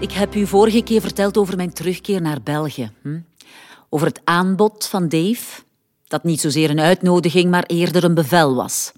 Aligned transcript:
Ik 0.00 0.12
heb 0.12 0.34
u 0.34 0.46
vorige 0.46 0.82
keer 0.82 1.00
verteld 1.00 1.36
over 1.36 1.56
mijn 1.56 1.72
terugkeer 1.72 2.20
naar 2.20 2.42
België. 2.42 2.92
Hm? 3.02 3.20
Over 3.88 4.06
het 4.06 4.20
aanbod 4.24 4.86
van 4.86 5.08
Dave, 5.08 5.62
dat 6.06 6.24
niet 6.24 6.40
zozeer 6.40 6.70
een 6.70 6.80
uitnodiging, 6.80 7.50
maar 7.50 7.64
eerder 7.66 8.04
een 8.04 8.14
bevel 8.14 8.54
was. 8.54 8.92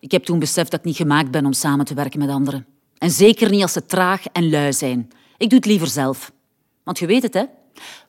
Ik 0.00 0.10
heb 0.10 0.24
toen 0.24 0.38
beseft 0.38 0.70
dat 0.70 0.80
ik 0.80 0.86
niet 0.86 0.96
gemaakt 0.96 1.30
ben 1.30 1.46
om 1.46 1.52
samen 1.52 1.84
te 1.84 1.94
werken 1.94 2.18
met 2.18 2.28
anderen. 2.28 2.66
En 2.98 3.10
zeker 3.10 3.50
niet 3.50 3.62
als 3.62 3.72
ze 3.72 3.86
traag 3.86 4.26
en 4.26 4.50
lui 4.50 4.72
zijn. 4.72 5.10
Ik 5.36 5.48
doe 5.48 5.58
het 5.58 5.68
liever 5.68 5.88
zelf. 5.88 6.32
Want 6.82 6.98
je 6.98 7.06
weet 7.06 7.22
het, 7.22 7.34
hè? 7.34 7.44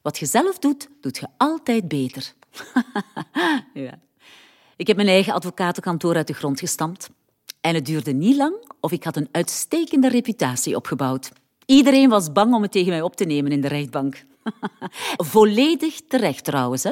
Wat 0.02 0.18
je 0.18 0.26
zelf 0.26 0.60
doet, 0.60 0.90
doet 1.02 1.18
je 1.18 1.28
altijd 1.38 1.88
beter. 1.88 2.34
ja. 3.74 4.00
Ik 4.76 4.88
heb 4.88 4.96
mijn 4.96 5.08
eigen 5.08 5.34
advocatenkantoor 5.34 6.16
uit 6.16 6.28
de 6.28 6.34
grond 6.34 6.60
gestampt. 6.60 7.10
En 7.62 7.76
het 7.76 7.86
duurde 7.86 8.12
niet 8.12 8.36
lang 8.36 8.56
of 8.80 8.92
ik 8.92 9.04
had 9.04 9.16
een 9.16 9.30
uitstekende 9.32 10.10
reputatie 10.10 10.76
opgebouwd. 10.76 11.32
Iedereen 11.66 12.10
was 12.10 12.32
bang 12.32 12.54
om 12.54 12.62
het 12.62 12.72
tegen 12.72 12.90
mij 12.90 13.02
op 13.02 13.16
te 13.16 13.26
nemen 13.26 13.52
in 13.52 13.62
de 13.62 13.68
rechtbank. 13.68 14.26
Volledig 15.32 16.02
terecht 16.08 16.44
trouwens. 16.44 16.84
Hè? 16.84 16.92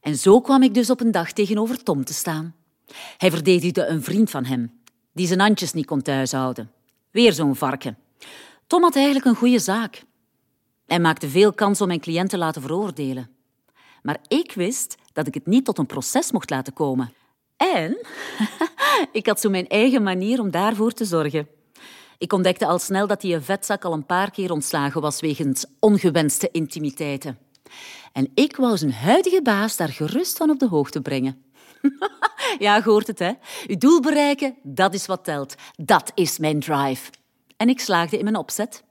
En 0.00 0.16
zo 0.16 0.40
kwam 0.40 0.62
ik 0.62 0.74
dus 0.74 0.90
op 0.90 1.00
een 1.00 1.10
dag 1.10 1.32
tegenover 1.32 1.82
Tom 1.82 2.04
te 2.04 2.14
staan. 2.14 2.54
Hij 3.16 3.30
verdedigde 3.30 3.86
een 3.86 4.02
vriend 4.02 4.30
van 4.30 4.44
hem, 4.44 4.80
die 5.12 5.26
zijn 5.26 5.40
handjes 5.40 5.72
niet 5.72 5.86
kon 5.86 6.02
thuishouden. 6.02 6.70
Weer 7.10 7.32
zo'n 7.32 7.56
varken. 7.56 7.98
Tom 8.66 8.82
had 8.82 8.96
eigenlijk 8.96 9.26
een 9.26 9.36
goede 9.36 9.58
zaak. 9.58 10.02
Hij 10.86 11.00
maakte 11.00 11.28
veel 11.28 11.52
kans 11.52 11.80
om 11.80 11.86
mijn 11.86 12.00
cliënt 12.00 12.30
te 12.30 12.38
laten 12.38 12.62
veroordelen. 12.62 13.30
Maar 14.02 14.18
ik 14.28 14.52
wist 14.52 14.96
dat 15.12 15.26
ik 15.26 15.34
het 15.34 15.46
niet 15.46 15.64
tot 15.64 15.78
een 15.78 15.86
proces 15.86 16.32
mocht 16.32 16.50
laten 16.50 16.72
komen. 16.72 17.12
En 17.56 18.06
ik 19.12 19.26
had 19.26 19.40
zo 19.40 19.50
mijn 19.50 19.68
eigen 19.68 20.02
manier 20.02 20.40
om 20.40 20.50
daarvoor 20.50 20.92
te 20.92 21.04
zorgen. 21.04 21.48
Ik 22.18 22.32
ontdekte 22.32 22.66
al 22.66 22.78
snel 22.78 23.06
dat 23.06 23.20
die 23.20 23.40
vetzak 23.40 23.84
al 23.84 23.92
een 23.92 24.06
paar 24.06 24.30
keer 24.30 24.52
ontslagen 24.52 25.00
was 25.00 25.20
wegens 25.20 25.66
ongewenste 25.80 26.48
intimiteiten. 26.52 27.38
En 28.12 28.30
ik 28.34 28.56
wou 28.56 28.76
zijn 28.76 28.92
huidige 28.92 29.42
baas 29.42 29.76
daar 29.76 29.88
gerust 29.88 30.36
van 30.36 30.50
op 30.50 30.58
de 30.58 30.68
hoogte 30.68 31.00
brengen. 31.00 31.44
ja, 32.58 32.82
hoort 32.82 33.06
het, 33.06 33.18
hè? 33.18 33.32
Uw 33.66 33.76
doel 33.76 34.00
bereiken, 34.00 34.54
dat 34.62 34.94
is 34.94 35.06
wat 35.06 35.24
telt. 35.24 35.54
Dat 35.76 36.12
is 36.14 36.38
mijn 36.38 36.60
drive. 36.60 37.10
En 37.56 37.68
ik 37.68 37.80
slaagde 37.80 38.18
in 38.18 38.24
mijn 38.24 38.36
opzet. 38.36 38.84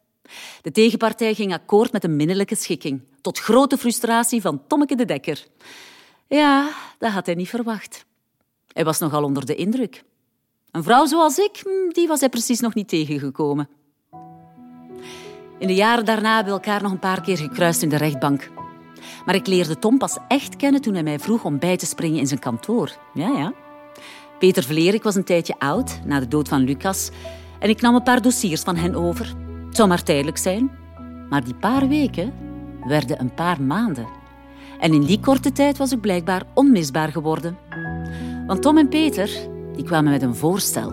De 0.62 0.72
tegenpartij 0.72 1.34
ging 1.34 1.54
akkoord 1.54 1.92
met 1.92 2.04
een 2.04 2.16
minnelijke 2.16 2.56
schikking, 2.56 3.02
tot 3.22 3.40
grote 3.40 3.78
frustratie 3.78 4.42
van 4.42 4.68
Tommeke 4.68 4.96
de 4.96 5.06
Dekker. 5.06 5.46
Ja, 6.28 6.72
dat 6.98 7.12
had 7.12 7.26
hij 7.26 7.36
niet 7.36 7.50
verwacht. 7.50 8.06
Hij 8.68 8.84
was 8.84 9.00
nogal 9.00 9.24
onder 9.24 9.46
de 9.46 9.56
indruk. 9.56 10.04
Een 10.74 10.84
vrouw 10.84 11.06
zoals 11.06 11.38
ik, 11.38 11.62
hm, 11.64 11.94
die 11.94 12.08
was 12.08 12.20
hij 12.20 12.30
precies 12.30 12.60
nog 12.60 12.74
niet 12.74 12.88
tegengekomen. 12.88 13.70
In 15.58 15.68
de 15.68 15.76
jaren 15.76 16.06
daarna 16.06 16.36
hebben 16.36 16.54
we 16.54 16.60
elkaar 16.60 16.82
nog 16.82 16.92
een 16.92 17.00
paar 17.00 17.22
keer 17.22 17.38
gekruist 17.38 17.82
in 17.82 17.90
de 17.90 17.98
rechtbank. 17.98 18.50
Maar 19.26 19.36
ik 19.36 19.48
leerde 19.48 19.80
Tom 19.80 19.98
pas 19.98 20.18
echt 20.28 20.56
kennen 20.56 20.82
toen 20.82 20.94
hij 20.94 21.04
mij 21.04 21.20
vroeg 21.20 21.44
om 21.44 21.60
bij 21.60 21.78
te 21.78 21.86
springen 21.86 22.20
in 22.20 22.28
zijn 22.28 22.40
kantoor. 22.40 22.98
Ja, 23.14 23.28
ja. 23.28 23.54
Peter 24.40 24.64
Vleerik 24.64 25.04
was 25.04 25.16
een 25.16 25.24
tijdje 25.24 25.56
oud, 25.60 26.00
na 26.06 26.20
de 26.20 26.28
dood 26.28 26.48
van 26.48 26.64
Lucas, 26.64 27.10
en 27.60 27.70
ik 27.70 27.82
nam 27.82 27.96
een 27.96 28.04
paar 28.04 28.22
dossiers 28.22 28.62
van 28.62 28.76
hen 28.76 28.96
over. 28.96 29.36
Het 29.66 29.76
zou 29.76 29.88
maar 29.88 30.04
tijdelijk 30.04 30.38
zijn, 30.38 30.72
maar 31.30 31.44
die 31.44 31.56
paar 31.56 31.88
weken 31.88 32.34
werden 32.84 33.20
een 33.20 33.34
paar 33.34 33.62
maanden. 33.62 34.08
En 34.80 34.94
in 34.94 35.04
die 35.04 35.20
korte 35.20 35.52
tijd 35.52 35.78
was 35.78 35.92
ik 35.92 36.02
blijkbaar 36.02 36.44
onmisbaar 36.54 37.12
geworden. 37.12 37.58
Want 38.48 38.62
Tom 38.62 38.78
en 38.78 38.90
Peter 38.90 39.52
die 39.76 39.86
kwamen 39.86 40.12
met 40.12 40.22
een 40.22 40.36
voorstel. 40.36 40.92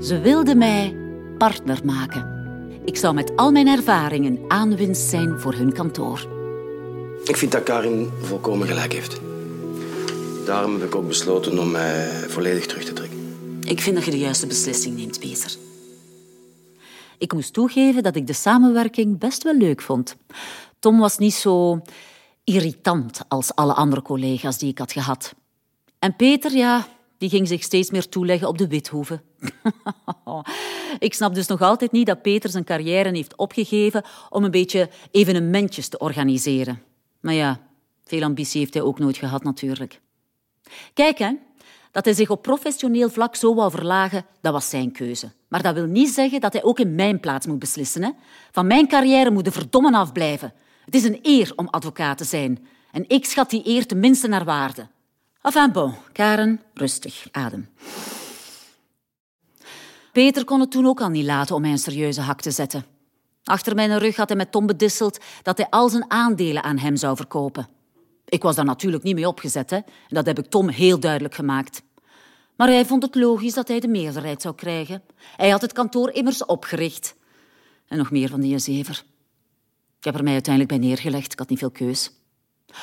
Ze 0.00 0.20
wilden 0.20 0.58
mij 0.58 0.96
partner 1.38 1.80
maken. 1.84 2.30
Ik 2.84 2.96
zou 2.96 3.14
met 3.14 3.36
al 3.36 3.50
mijn 3.50 3.66
ervaringen 3.66 4.38
aanwinst 4.48 5.08
zijn 5.08 5.40
voor 5.40 5.54
hun 5.54 5.72
kantoor. 5.72 6.26
Ik 7.24 7.36
vind 7.36 7.52
dat 7.52 7.62
Karin 7.62 8.10
volkomen 8.20 8.66
gelijk 8.66 8.92
heeft. 8.92 9.20
Daarom 10.46 10.72
heb 10.72 10.82
ik 10.82 10.94
ook 10.94 11.08
besloten 11.08 11.58
om 11.58 11.70
mij 11.70 12.08
volledig 12.28 12.66
terug 12.66 12.84
te 12.84 12.92
trekken. 12.92 13.18
Ik 13.60 13.80
vind 13.80 13.96
dat 13.96 14.04
je 14.04 14.10
de 14.10 14.18
juiste 14.18 14.46
beslissing 14.46 14.96
neemt, 14.96 15.18
Peter. 15.18 15.56
Ik 17.18 17.32
moest 17.32 17.52
toegeven 17.52 18.02
dat 18.02 18.16
ik 18.16 18.26
de 18.26 18.32
samenwerking 18.32 19.18
best 19.18 19.42
wel 19.42 19.56
leuk 19.56 19.80
vond. 19.80 20.16
Tom 20.78 20.98
was 20.98 21.18
niet 21.18 21.34
zo 21.34 21.80
irritant 22.44 23.20
als 23.28 23.54
alle 23.54 23.74
andere 23.74 24.02
collega's 24.02 24.58
die 24.58 24.70
ik 24.70 24.78
had 24.78 24.92
gehad. 24.92 25.34
En 25.98 26.16
Peter, 26.16 26.52
ja, 26.52 26.86
die 27.22 27.30
ging 27.30 27.48
zich 27.48 27.62
steeds 27.62 27.90
meer 27.90 28.08
toeleggen 28.08 28.48
op 28.48 28.58
de 28.58 28.66
Withoeve. 28.66 29.20
ik 30.98 31.14
snap 31.14 31.34
dus 31.34 31.46
nog 31.46 31.60
altijd 31.60 31.92
niet 31.92 32.06
dat 32.06 32.22
Peter 32.22 32.50
zijn 32.50 32.64
carrière 32.64 33.08
heeft 33.08 33.36
opgegeven 33.36 34.04
om 34.28 34.44
een 34.44 34.50
beetje 34.50 34.90
evenementjes 35.10 35.88
te 35.88 35.98
organiseren. 35.98 36.82
Maar 37.20 37.34
ja, 37.34 37.60
veel 38.04 38.22
ambitie 38.22 38.60
heeft 38.60 38.74
hij 38.74 38.82
ook 38.82 38.98
nooit 38.98 39.16
gehad 39.16 39.42
natuurlijk. 39.42 40.00
Kijk, 40.94 41.18
hè, 41.18 41.32
dat 41.90 42.04
hij 42.04 42.14
zich 42.14 42.30
op 42.30 42.42
professioneel 42.42 43.10
vlak 43.10 43.36
zo 43.36 43.54
wou 43.54 43.70
verlagen, 43.70 44.26
dat 44.40 44.52
was 44.52 44.70
zijn 44.70 44.92
keuze. 44.92 45.32
Maar 45.48 45.62
dat 45.62 45.74
wil 45.74 45.86
niet 45.86 46.08
zeggen 46.08 46.40
dat 46.40 46.52
hij 46.52 46.62
ook 46.62 46.78
in 46.78 46.94
mijn 46.94 47.20
plaats 47.20 47.46
moet 47.46 47.58
beslissen. 47.58 48.02
Hè? 48.02 48.10
Van 48.50 48.66
mijn 48.66 48.88
carrière 48.88 49.30
moet 49.30 49.44
de 49.44 49.52
verdommen 49.52 49.94
afblijven. 49.94 50.52
Het 50.84 50.94
is 50.94 51.04
een 51.04 51.18
eer 51.22 51.52
om 51.56 51.68
advocaat 51.68 52.18
te 52.18 52.24
zijn. 52.24 52.66
En 52.92 53.04
ik 53.08 53.24
schat 53.24 53.50
die 53.50 53.66
eer 53.66 53.86
tenminste 53.86 54.28
naar 54.28 54.44
waarde. 54.44 54.86
Enfin 55.42 55.72
bon, 55.72 55.94
Karen, 56.12 56.60
rustig, 56.74 57.26
adem. 57.30 57.68
Peter 60.12 60.44
kon 60.44 60.60
het 60.60 60.70
toen 60.70 60.86
ook 60.86 61.00
al 61.00 61.08
niet 61.08 61.24
laten 61.24 61.54
om 61.54 61.60
mij 61.60 61.70
een 61.70 61.78
serieuze 61.78 62.20
hak 62.20 62.40
te 62.40 62.50
zetten. 62.50 62.84
Achter 63.44 63.74
mijn 63.74 63.98
rug 63.98 64.16
had 64.16 64.28
hij 64.28 64.36
met 64.36 64.52
Tom 64.52 64.66
bedisseld 64.66 65.18
dat 65.42 65.56
hij 65.56 65.66
al 65.70 65.88
zijn 65.88 66.10
aandelen 66.10 66.62
aan 66.62 66.78
hem 66.78 66.96
zou 66.96 67.16
verkopen. 67.16 67.68
Ik 68.24 68.42
was 68.42 68.56
daar 68.56 68.64
natuurlijk 68.64 69.02
niet 69.02 69.14
mee 69.14 69.28
opgezet, 69.28 69.70
hè? 69.70 69.76
en 69.76 69.84
dat 70.08 70.26
heb 70.26 70.38
ik 70.38 70.46
Tom 70.46 70.68
heel 70.68 71.00
duidelijk 71.00 71.34
gemaakt. 71.34 71.82
Maar 72.56 72.68
hij 72.68 72.86
vond 72.86 73.02
het 73.02 73.14
logisch 73.14 73.54
dat 73.54 73.68
hij 73.68 73.80
de 73.80 73.88
meerderheid 73.88 74.42
zou 74.42 74.54
krijgen. 74.54 75.02
Hij 75.36 75.50
had 75.50 75.60
het 75.60 75.72
kantoor 75.72 76.10
immers 76.10 76.44
opgericht. 76.44 77.14
En 77.88 77.98
nog 77.98 78.10
meer 78.10 78.28
van 78.28 78.40
die 78.40 78.58
zever. 78.58 79.04
Ik 79.98 80.04
heb 80.04 80.14
er 80.14 80.22
mij 80.22 80.32
uiteindelijk 80.32 80.78
bij 80.78 80.88
neergelegd, 80.88 81.32
ik 81.32 81.38
had 81.38 81.48
niet 81.48 81.58
veel 81.58 81.70
keus. 81.70 82.10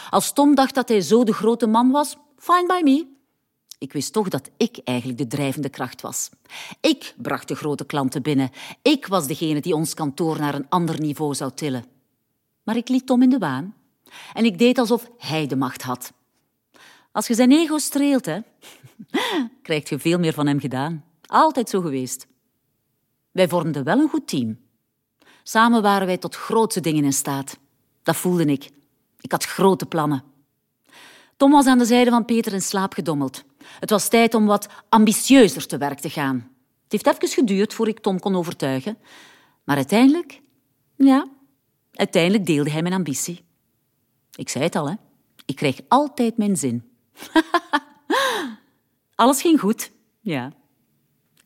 Als 0.09 0.33
Tom 0.33 0.55
dacht 0.55 0.75
dat 0.75 0.89
hij 0.89 1.01
zo 1.01 1.23
de 1.23 1.33
grote 1.33 1.67
man 1.67 1.91
was, 1.91 2.17
fine 2.39 2.65
by 2.67 2.81
me. 2.83 3.07
Ik 3.77 3.93
wist 3.93 4.13
toch 4.13 4.29
dat 4.29 4.49
ik 4.57 4.79
eigenlijk 4.83 5.17
de 5.17 5.27
drijvende 5.27 5.69
kracht 5.69 6.01
was. 6.01 6.29
Ik 6.81 7.13
bracht 7.17 7.47
de 7.47 7.55
grote 7.55 7.85
klanten 7.85 8.21
binnen. 8.21 8.51
Ik 8.81 9.07
was 9.07 9.27
degene 9.27 9.61
die 9.61 9.75
ons 9.75 9.93
kantoor 9.93 10.39
naar 10.39 10.55
een 10.55 10.69
ander 10.69 10.99
niveau 10.99 11.35
zou 11.35 11.51
tillen. 11.53 11.85
Maar 12.63 12.75
ik 12.75 12.89
liet 12.89 13.05
Tom 13.05 13.21
in 13.21 13.29
de 13.29 13.37
waan. 13.37 13.75
En 14.33 14.45
ik 14.45 14.57
deed 14.57 14.77
alsof 14.77 15.09
hij 15.17 15.47
de 15.47 15.55
macht 15.55 15.81
had. 15.81 16.13
Als 17.11 17.27
je 17.27 17.33
zijn 17.33 17.51
ego 17.51 17.77
streelt, 17.77 18.25
hè, 18.25 18.39
krijg 19.63 19.89
je 19.89 19.99
veel 19.99 20.19
meer 20.19 20.33
van 20.33 20.47
hem 20.47 20.59
gedaan. 20.59 21.05
Altijd 21.25 21.69
zo 21.69 21.81
geweest. 21.81 22.27
Wij 23.31 23.47
vormden 23.47 23.83
wel 23.83 23.99
een 23.99 24.09
goed 24.09 24.27
team. 24.27 24.59
Samen 25.43 25.81
waren 25.81 26.07
wij 26.07 26.17
tot 26.17 26.35
grootse 26.35 26.79
dingen 26.79 27.03
in 27.03 27.13
staat. 27.13 27.57
Dat 28.03 28.15
voelde 28.15 28.45
ik. 28.45 28.69
Ik 29.19 29.31
had 29.31 29.45
grote 29.45 29.85
plannen. 29.85 30.23
Tom 31.39 31.51
was 31.51 31.65
aan 31.65 31.77
de 31.77 31.85
zijde 31.85 32.09
van 32.09 32.25
Peter 32.25 32.53
in 32.53 32.61
slaap 32.61 32.93
gedommeld. 32.93 33.43
Het 33.79 33.89
was 33.89 34.09
tijd 34.09 34.33
om 34.33 34.45
wat 34.45 34.67
ambitieuzer 34.89 35.67
te 35.67 35.77
werk 35.77 35.99
te 35.99 36.09
gaan. 36.09 36.35
Het 36.83 36.91
heeft 36.91 37.07
even 37.07 37.27
geduurd 37.27 37.73
voor 37.73 37.87
ik 37.87 37.99
Tom 37.99 38.19
kon 38.19 38.35
overtuigen. 38.35 38.97
Maar 39.63 39.75
uiteindelijk, 39.75 40.41
ja, 40.95 41.27
uiteindelijk 41.93 42.45
deelde 42.45 42.71
hij 42.71 42.81
mijn 42.81 42.93
ambitie. 42.93 43.45
Ik 44.35 44.49
zei 44.49 44.63
het 44.63 44.75
al, 44.75 44.89
hè. 44.89 44.95
Ik 45.45 45.55
kreeg 45.55 45.79
altijd 45.87 46.37
mijn 46.37 46.55
zin. 46.57 46.83
Alles 49.15 49.41
ging 49.41 49.59
goed, 49.59 49.91
ja. 50.21 50.51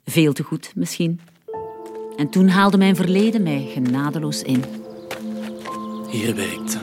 Veel 0.05 0.33
te 0.33 0.43
goed, 0.43 0.71
misschien. 0.75 1.19
En 2.15 2.29
toen 2.29 2.47
haalde 2.47 2.77
mijn 2.77 2.95
verleden 2.95 3.43
mij 3.43 3.69
genadeloos 3.73 4.41
in. 4.41 4.63
Hier 6.09 6.35
werkte. 6.35 6.81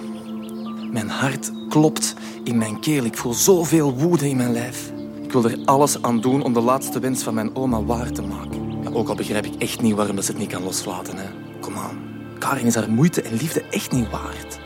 Mijn 0.91 1.09
hart 1.09 1.51
klopt 1.69 2.15
in 2.51 2.59
mijn 2.59 2.81
keel. 2.81 3.05
Ik 3.05 3.17
voel 3.17 3.33
zoveel 3.33 3.95
woede 3.95 4.29
in 4.29 4.37
mijn 4.37 4.53
lijf. 4.53 4.93
Ik 5.23 5.33
wil 5.33 5.45
er 5.45 5.59
alles 5.65 6.03
aan 6.03 6.21
doen 6.21 6.43
om 6.43 6.53
de 6.53 6.61
laatste 6.61 6.99
wens 6.99 7.23
van 7.23 7.35
mijn 7.35 7.57
oma 7.57 7.83
waar 7.83 8.11
te 8.11 8.23
maken. 8.23 8.95
Ook 8.95 9.09
al 9.09 9.15
begrijp 9.15 9.45
ik 9.45 9.55
echt 9.63 9.81
niet 9.81 9.95
waarom 9.95 10.21
ze 10.23 10.31
het 10.31 10.41
niet 10.41 10.51
kan 10.51 10.63
loslaten. 10.63 11.17
Kom 11.61 11.77
aan. 11.77 11.99
Karin 12.39 12.67
is 12.67 12.75
haar 12.75 12.91
moeite 12.91 13.23
en 13.23 13.33
liefde 13.33 13.63
echt 13.71 13.93
niet 13.93 14.11
waard. 14.11 14.61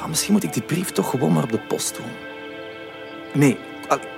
Ah, 0.00 0.08
misschien 0.08 0.32
moet 0.32 0.44
ik 0.44 0.52
die 0.52 0.62
brief 0.62 0.90
toch 0.90 1.10
gewoon 1.10 1.32
maar 1.32 1.42
op 1.42 1.52
de 1.52 1.60
post 1.68 1.96
doen. 1.96 2.12
Nee, 3.34 3.58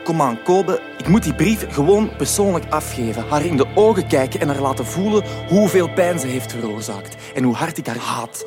kom 0.05 0.23
aan, 0.23 0.43
Kobe. 0.43 0.81
Ik 0.99 1.09
moet 1.09 1.23
die 1.23 1.35
brief 1.35 1.73
gewoon 1.73 2.17
persoonlijk 2.17 2.65
afgeven. 2.71 3.29
Haar 3.29 3.45
in 3.45 3.57
de 3.57 3.67
ogen 3.75 4.07
kijken 4.07 4.41
en 4.41 4.49
haar 4.49 4.61
laten 4.61 4.87
voelen 4.87 5.25
hoeveel 5.49 5.93
pijn 5.93 6.19
ze 6.19 6.27
heeft 6.27 6.53
veroorzaakt. 6.53 7.17
En 7.35 7.43
hoe 7.43 7.55
hard 7.55 7.79
ik 7.79 7.87
haar 7.87 7.97
haat. 7.97 8.45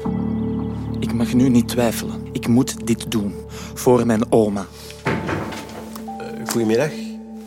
Ik 1.21 1.27
mag 1.27 1.35
nu 1.35 1.50
niet 1.50 1.68
twijfelen. 1.68 2.27
Ik 2.31 2.47
moet 2.47 2.88
dit 2.88 3.12
doen. 3.12 3.33
Voor 3.73 4.06
mijn 4.06 4.31
oma. 4.31 4.68
Uh, 5.07 6.47
goedemiddag. 6.47 6.89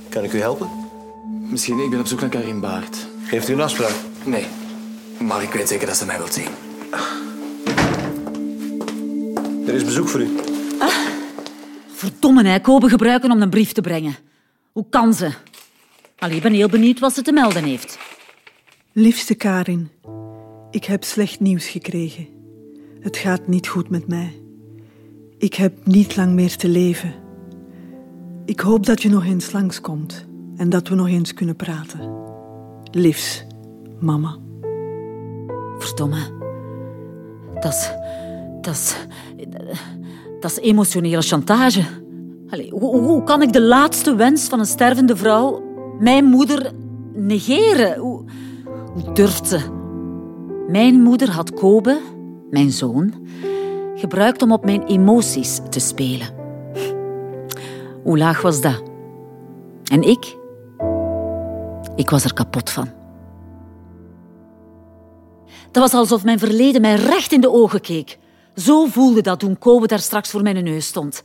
Kan 0.09 0.25
ik 0.25 0.33
u 0.33 0.41
helpen? 0.41 0.69
Misschien, 1.51 1.79
ik 1.79 1.91
ben 1.91 2.01
op 2.01 2.07
zoek 2.07 2.21
naar 2.21 2.31
Karin 2.31 2.61
Baart. 2.61 3.07
Heeft 3.19 3.49
u 3.49 3.53
een 3.53 3.61
afspraak? 3.61 3.95
Nee. 4.25 4.47
Maar 5.19 5.43
ik 5.43 5.53
weet 5.53 5.69
zeker 5.69 5.87
dat 5.87 5.97
ze 5.97 6.07
mij 6.07 6.19
wilt 6.19 6.35
zien. 6.35 6.49
Er 9.67 9.75
is 9.75 9.85
bezoek 9.85 10.09
voor 10.09 10.21
u. 10.21 10.37
Verdomme, 11.95 12.45
hè. 12.45 12.61
Kobe 12.61 12.89
gebruiken 12.89 13.31
om 13.31 13.43
een 13.43 13.51
brief 13.51 13.73
te 13.73 13.81
brengen. 13.81 14.17
Hoe 14.73 14.87
kan 14.91 15.15
ze? 15.15 15.31
Allee, 16.19 16.37
ik 16.37 16.43
ben 16.43 16.53
heel 16.53 16.69
benieuwd 16.69 16.99
wat 16.99 17.15
ze 17.15 17.23
te 17.23 17.33
melden 17.33 17.65
heeft. 17.65 17.99
Liefste 18.93 19.35
Karin, 19.35 19.91
ik 20.71 20.85
heb 20.85 21.05
slecht 21.05 21.41
nieuws 21.41 21.67
gekregen. 21.67 22.34
Het 23.05 23.17
gaat 23.17 23.47
niet 23.47 23.69
goed 23.69 23.89
met 23.91 24.09
mij. 24.09 24.43
Ik 25.39 25.55
heb 25.55 25.87
niet 25.87 26.17
lang 26.17 26.33
meer 26.33 26.57
te 26.57 26.69
leven. 26.69 27.13
Ik 28.45 28.61
hoop 28.61 28.87
dat 28.87 29.03
je 29.03 29.09
nog 29.09 29.25
eens 29.25 29.53
langskomt 29.53 30.27
en 30.57 30.69
dat 30.69 30.89
we 30.89 30.95
nog 30.95 31.09
eens 31.09 31.35
kunnen 31.35 31.57
praten. 31.57 32.13
Liefs, 32.91 33.47
mama. 34.01 34.37
Verdomme. 35.79 36.33
Dat 37.61 37.73
is... 37.73 37.91
Dat 38.61 38.75
is... 38.75 38.97
Dat 40.41 40.51
is 40.51 40.59
emotionele 40.59 41.23
chantage. 41.23 41.83
Hoe 42.71 43.23
kan 43.23 43.43
ik 43.43 43.53
de 43.53 43.63
laatste 43.63 44.15
wens 44.15 44.49
van 44.49 44.59
een 44.59 44.67
stervende 44.67 45.17
vrouw, 45.17 45.63
mijn 45.99 46.25
moeder, 46.25 46.73
negeren? 47.13 47.99
Hoe, 47.99 48.25
hoe 48.93 49.13
durft 49.13 49.49
ze? 49.49 49.61
Mijn 50.69 51.01
moeder 51.01 51.31
had 51.31 51.55
Kobe, 51.55 52.01
mijn 52.51 52.71
zoon, 52.71 53.15
gebruikt 53.95 54.43
om 54.43 54.53
op 54.53 54.65
mijn 54.65 54.87
emoties 54.87 55.61
te 55.71 55.81
spelen. 55.81 56.29
Hoe 58.03 58.19
laag 58.19 58.43
was 58.43 58.61
dat? 58.61 58.83
En 59.85 60.03
ik? 60.03 60.37
Ik 61.97 62.11
was 62.11 62.25
er 62.25 62.35
kapot 62.35 62.71
van. 62.71 62.89
Dat 65.71 65.83
was 65.83 65.95
alsof 65.95 66.25
mijn 66.25 66.39
verleden 66.39 66.81
mij 66.81 66.95
recht 66.95 67.33
in 67.33 67.41
de 67.41 67.51
ogen 67.51 67.81
keek. 67.81 68.19
Zo 68.57 68.87
voelde 68.87 69.21
dat 69.21 69.41
toen 69.41 69.59
Kobe 69.59 69.87
daar 69.87 69.99
straks 69.99 70.31
voor 70.31 70.43
mijn 70.43 70.65
neus 70.65 70.87
stond. 70.87 71.25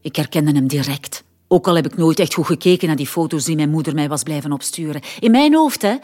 Ik 0.00 0.16
herkende 0.16 0.52
hem 0.52 0.66
direct. 0.66 1.24
Ook 1.48 1.68
al 1.68 1.74
heb 1.74 1.86
ik 1.86 1.96
nooit 1.96 2.18
echt 2.18 2.34
goed 2.34 2.46
gekeken 2.46 2.86
naar 2.86 2.96
die 2.96 3.06
foto's 3.06 3.44
die 3.44 3.56
mijn 3.56 3.70
moeder 3.70 3.94
mij 3.94 4.08
was 4.08 4.22
blijven 4.22 4.52
opsturen. 4.52 5.02
In 5.20 5.30
mijn 5.30 5.54
hoofd, 5.54 5.82
hè. 5.82 5.94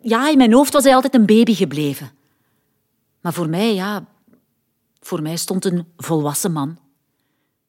Ja, 0.00 0.30
in 0.30 0.36
mijn 0.36 0.52
hoofd 0.52 0.72
was 0.72 0.84
hij 0.84 0.94
altijd 0.94 1.14
een 1.14 1.26
baby 1.26 1.54
gebleven. 1.54 2.10
Maar 3.24 3.32
voor 3.32 3.48
mij, 3.48 3.74
ja... 3.74 4.06
Voor 5.00 5.22
mij 5.22 5.36
stond 5.36 5.64
een 5.64 5.84
volwassen 5.96 6.52
man. 6.52 6.78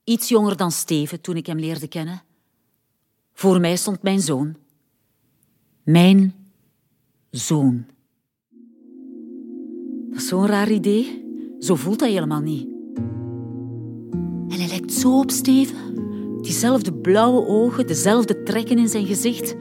Iets 0.03 0.29
jonger 0.29 0.57
dan 0.57 0.71
Steven 0.71 1.21
toen 1.21 1.35
ik 1.35 1.45
hem 1.45 1.59
leerde 1.59 1.87
kennen. 1.87 2.21
Voor 3.33 3.59
mij 3.59 3.75
stond 3.75 4.01
mijn 4.01 4.21
zoon. 4.21 4.55
Mijn 5.83 6.35
zoon. 7.29 7.85
Dat 10.09 10.21
is 10.21 10.27
zo'n 10.27 10.47
raar 10.47 10.71
idee. 10.71 11.25
Zo 11.59 11.75
voelt 11.75 11.99
hij 11.99 12.11
helemaal 12.11 12.41
niet. 12.41 12.67
En 14.49 14.59
hij 14.59 14.67
lijkt 14.67 14.93
zo 14.93 15.19
op 15.19 15.31
Steven. 15.31 16.41
Diezelfde 16.41 16.93
blauwe 16.93 17.47
ogen, 17.47 17.87
dezelfde 17.87 18.43
trekken 18.43 18.77
in 18.77 18.89
zijn 18.89 19.05
gezicht. 19.05 19.55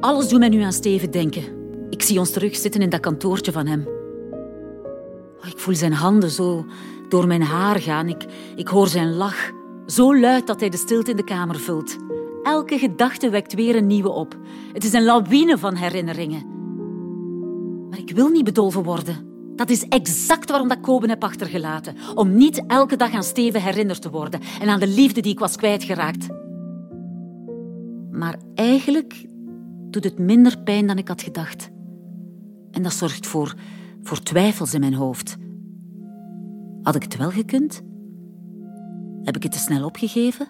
Alles 0.00 0.28
doet 0.28 0.38
mij 0.38 0.48
nu 0.48 0.60
aan 0.60 0.72
Steven 0.72 1.10
denken. 1.10 1.44
Ik 1.90 2.02
zie 2.02 2.18
ons 2.18 2.30
terugzitten 2.30 2.80
in 2.80 2.90
dat 2.90 3.00
kantoortje 3.00 3.52
van 3.52 3.66
hem. 3.66 3.97
Voel 5.68 5.76
zijn 5.76 5.92
handen 5.92 6.30
zo 6.30 6.66
door 7.08 7.26
mijn 7.26 7.42
haar 7.42 7.80
gaan. 7.80 8.08
Ik, 8.08 8.26
ik 8.56 8.68
hoor 8.68 8.88
zijn 8.88 9.14
lach. 9.14 9.52
Zo 9.86 10.18
luid 10.18 10.46
dat 10.46 10.60
hij 10.60 10.68
de 10.68 10.76
stilte 10.76 11.10
in 11.10 11.16
de 11.16 11.24
kamer 11.24 11.58
vult. 11.58 11.96
Elke 12.42 12.78
gedachte 12.78 13.30
wekt 13.30 13.54
weer 13.54 13.76
een 13.76 13.86
nieuwe 13.86 14.08
op. 14.08 14.36
Het 14.72 14.84
is 14.84 14.92
een 14.92 15.04
lawine 15.04 15.58
van 15.58 15.74
herinneringen. 15.74 16.46
Maar 17.90 17.98
ik 17.98 18.10
wil 18.10 18.28
niet 18.28 18.44
bedolven 18.44 18.82
worden. 18.82 19.16
Dat 19.56 19.70
is 19.70 19.88
exact 19.88 20.50
waarom 20.50 20.68
dat 20.68 20.80
Koben 20.80 21.08
heb 21.08 21.24
achtergelaten. 21.24 21.94
Om 22.14 22.34
niet 22.34 22.62
elke 22.66 22.96
dag 22.96 23.12
aan 23.12 23.24
Steven 23.24 23.62
herinnerd 23.62 24.02
te 24.02 24.10
worden 24.10 24.40
en 24.60 24.68
aan 24.68 24.80
de 24.80 24.88
liefde 24.88 25.20
die 25.20 25.32
ik 25.32 25.38
was 25.38 25.56
kwijtgeraakt. 25.56 26.26
Maar 28.10 28.38
eigenlijk 28.54 29.26
doet 29.90 30.04
het 30.04 30.18
minder 30.18 30.58
pijn 30.58 30.86
dan 30.86 30.98
ik 30.98 31.08
had 31.08 31.22
gedacht. 31.22 31.70
En 32.70 32.82
dat 32.82 32.92
zorgt 32.92 33.26
voor, 33.26 33.54
voor 34.02 34.22
twijfels 34.22 34.74
in 34.74 34.80
mijn 34.80 34.94
hoofd. 34.94 35.36
Had 36.88 36.96
ik 36.96 37.02
het 37.02 37.16
wel 37.16 37.30
gekund? 37.30 37.82
Heb 39.22 39.36
ik 39.36 39.42
het 39.42 39.52
te 39.52 39.58
snel 39.58 39.84
opgegeven? 39.84 40.48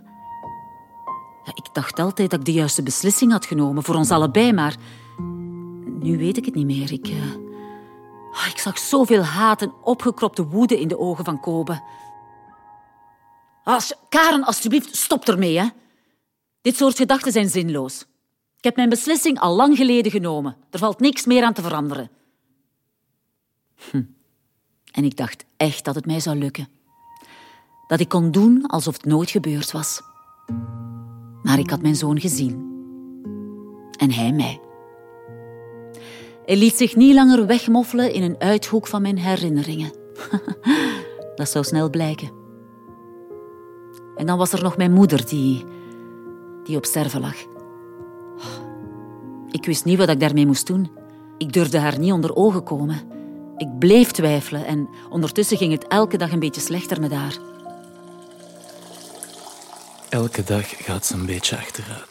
Ik 1.44 1.68
dacht 1.72 1.98
altijd 1.98 2.30
dat 2.30 2.38
ik 2.38 2.44
de 2.44 2.52
juiste 2.52 2.82
beslissing 2.82 3.32
had 3.32 3.46
genomen 3.46 3.82
voor 3.82 3.94
ons 3.94 4.10
allebei, 4.10 4.52
maar 4.52 4.76
nu 6.00 6.18
weet 6.18 6.36
ik 6.36 6.44
het 6.44 6.54
niet 6.54 6.66
meer. 6.66 6.92
Ik, 6.92 7.08
uh... 7.08 7.34
ik 8.50 8.58
zag 8.58 8.78
zoveel 8.78 9.22
haat 9.22 9.62
en 9.62 9.72
opgekropte 9.82 10.46
woede 10.46 10.80
in 10.80 10.88
de 10.88 10.98
ogen 10.98 11.24
van 11.24 11.40
Kobe. 11.40 11.82
Als, 13.64 13.94
Karen, 14.08 14.44
alsjeblieft, 14.44 14.96
stop 14.96 15.28
ermee. 15.28 15.58
Hè. 15.58 15.68
Dit 16.60 16.76
soort 16.76 16.96
gedachten 16.96 17.32
zijn 17.32 17.48
zinloos. 17.48 18.00
Ik 18.56 18.64
heb 18.64 18.76
mijn 18.76 18.88
beslissing 18.88 19.38
al 19.38 19.56
lang 19.56 19.76
geleden 19.76 20.12
genomen. 20.12 20.56
Er 20.70 20.78
valt 20.78 21.00
niks 21.00 21.26
meer 21.26 21.44
aan 21.44 21.54
te 21.54 21.62
veranderen. 21.62 22.10
Hm. 23.90 24.02
En 24.92 25.04
ik 25.04 25.16
dacht 25.16 25.44
echt 25.56 25.84
dat 25.84 25.94
het 25.94 26.06
mij 26.06 26.20
zou 26.20 26.36
lukken. 26.36 26.68
Dat 27.86 28.00
ik 28.00 28.08
kon 28.08 28.30
doen 28.30 28.66
alsof 28.66 28.94
het 28.94 29.04
nooit 29.04 29.30
gebeurd 29.30 29.72
was. 29.72 30.02
Maar 31.42 31.58
ik 31.58 31.70
had 31.70 31.82
mijn 31.82 31.96
zoon 31.96 32.20
gezien. 32.20 32.66
En 33.98 34.12
hij 34.12 34.32
mij. 34.32 34.60
Hij 36.44 36.56
liet 36.56 36.76
zich 36.76 36.96
niet 36.96 37.14
langer 37.14 37.46
wegmoffelen 37.46 38.12
in 38.12 38.22
een 38.22 38.38
uithoek 38.38 38.86
van 38.86 39.02
mijn 39.02 39.18
herinneringen. 39.18 39.90
dat 41.36 41.48
zou 41.48 41.64
snel 41.64 41.90
blijken. 41.90 42.30
En 44.16 44.26
dan 44.26 44.38
was 44.38 44.52
er 44.52 44.62
nog 44.62 44.76
mijn 44.76 44.92
moeder 44.92 45.26
die, 45.26 45.64
die 46.64 46.76
op 46.76 46.84
sterven 46.84 47.20
lag. 47.20 47.36
Ik 49.50 49.66
wist 49.66 49.84
niet 49.84 49.98
wat 49.98 50.08
ik 50.08 50.20
daarmee 50.20 50.46
moest 50.46 50.66
doen. 50.66 50.90
Ik 51.38 51.52
durfde 51.52 51.78
haar 51.78 51.98
niet 51.98 52.12
onder 52.12 52.36
ogen 52.36 52.62
komen. 52.62 53.17
Ik 53.58 53.78
bleef 53.78 54.10
twijfelen 54.10 54.66
en 54.66 54.88
ondertussen 55.10 55.56
ging 55.56 55.72
het 55.72 55.86
elke 55.86 56.16
dag 56.16 56.32
een 56.32 56.38
beetje 56.38 56.60
slechter 56.60 57.00
met 57.00 57.12
haar. 57.12 57.36
Elke 60.08 60.44
dag 60.44 60.84
gaat 60.84 61.06
ze 61.06 61.14
een 61.14 61.26
beetje 61.26 61.56
achteruit. 61.56 62.06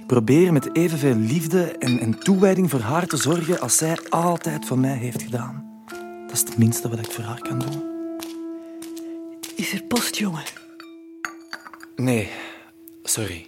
Ik 0.00 0.06
probeer 0.06 0.52
met 0.52 0.76
evenveel 0.76 1.14
liefde 1.14 1.62
en, 1.62 1.98
en 1.98 2.18
toewijding 2.18 2.70
voor 2.70 2.80
haar 2.80 3.06
te 3.06 3.16
zorgen 3.16 3.60
als 3.60 3.76
zij 3.76 3.98
altijd 4.08 4.66
voor 4.66 4.78
mij 4.78 4.96
heeft 4.96 5.22
gedaan. 5.22 5.82
Dat 6.26 6.32
is 6.32 6.40
het 6.40 6.58
minste 6.58 6.88
wat 6.88 6.98
ik 6.98 7.10
voor 7.10 7.24
haar 7.24 7.40
kan 7.40 7.58
doen. 7.58 7.82
Is 9.56 9.72
er 9.72 9.82
post, 9.82 10.16
jongen? 10.16 10.42
Nee, 11.96 12.30
sorry. 13.02 13.46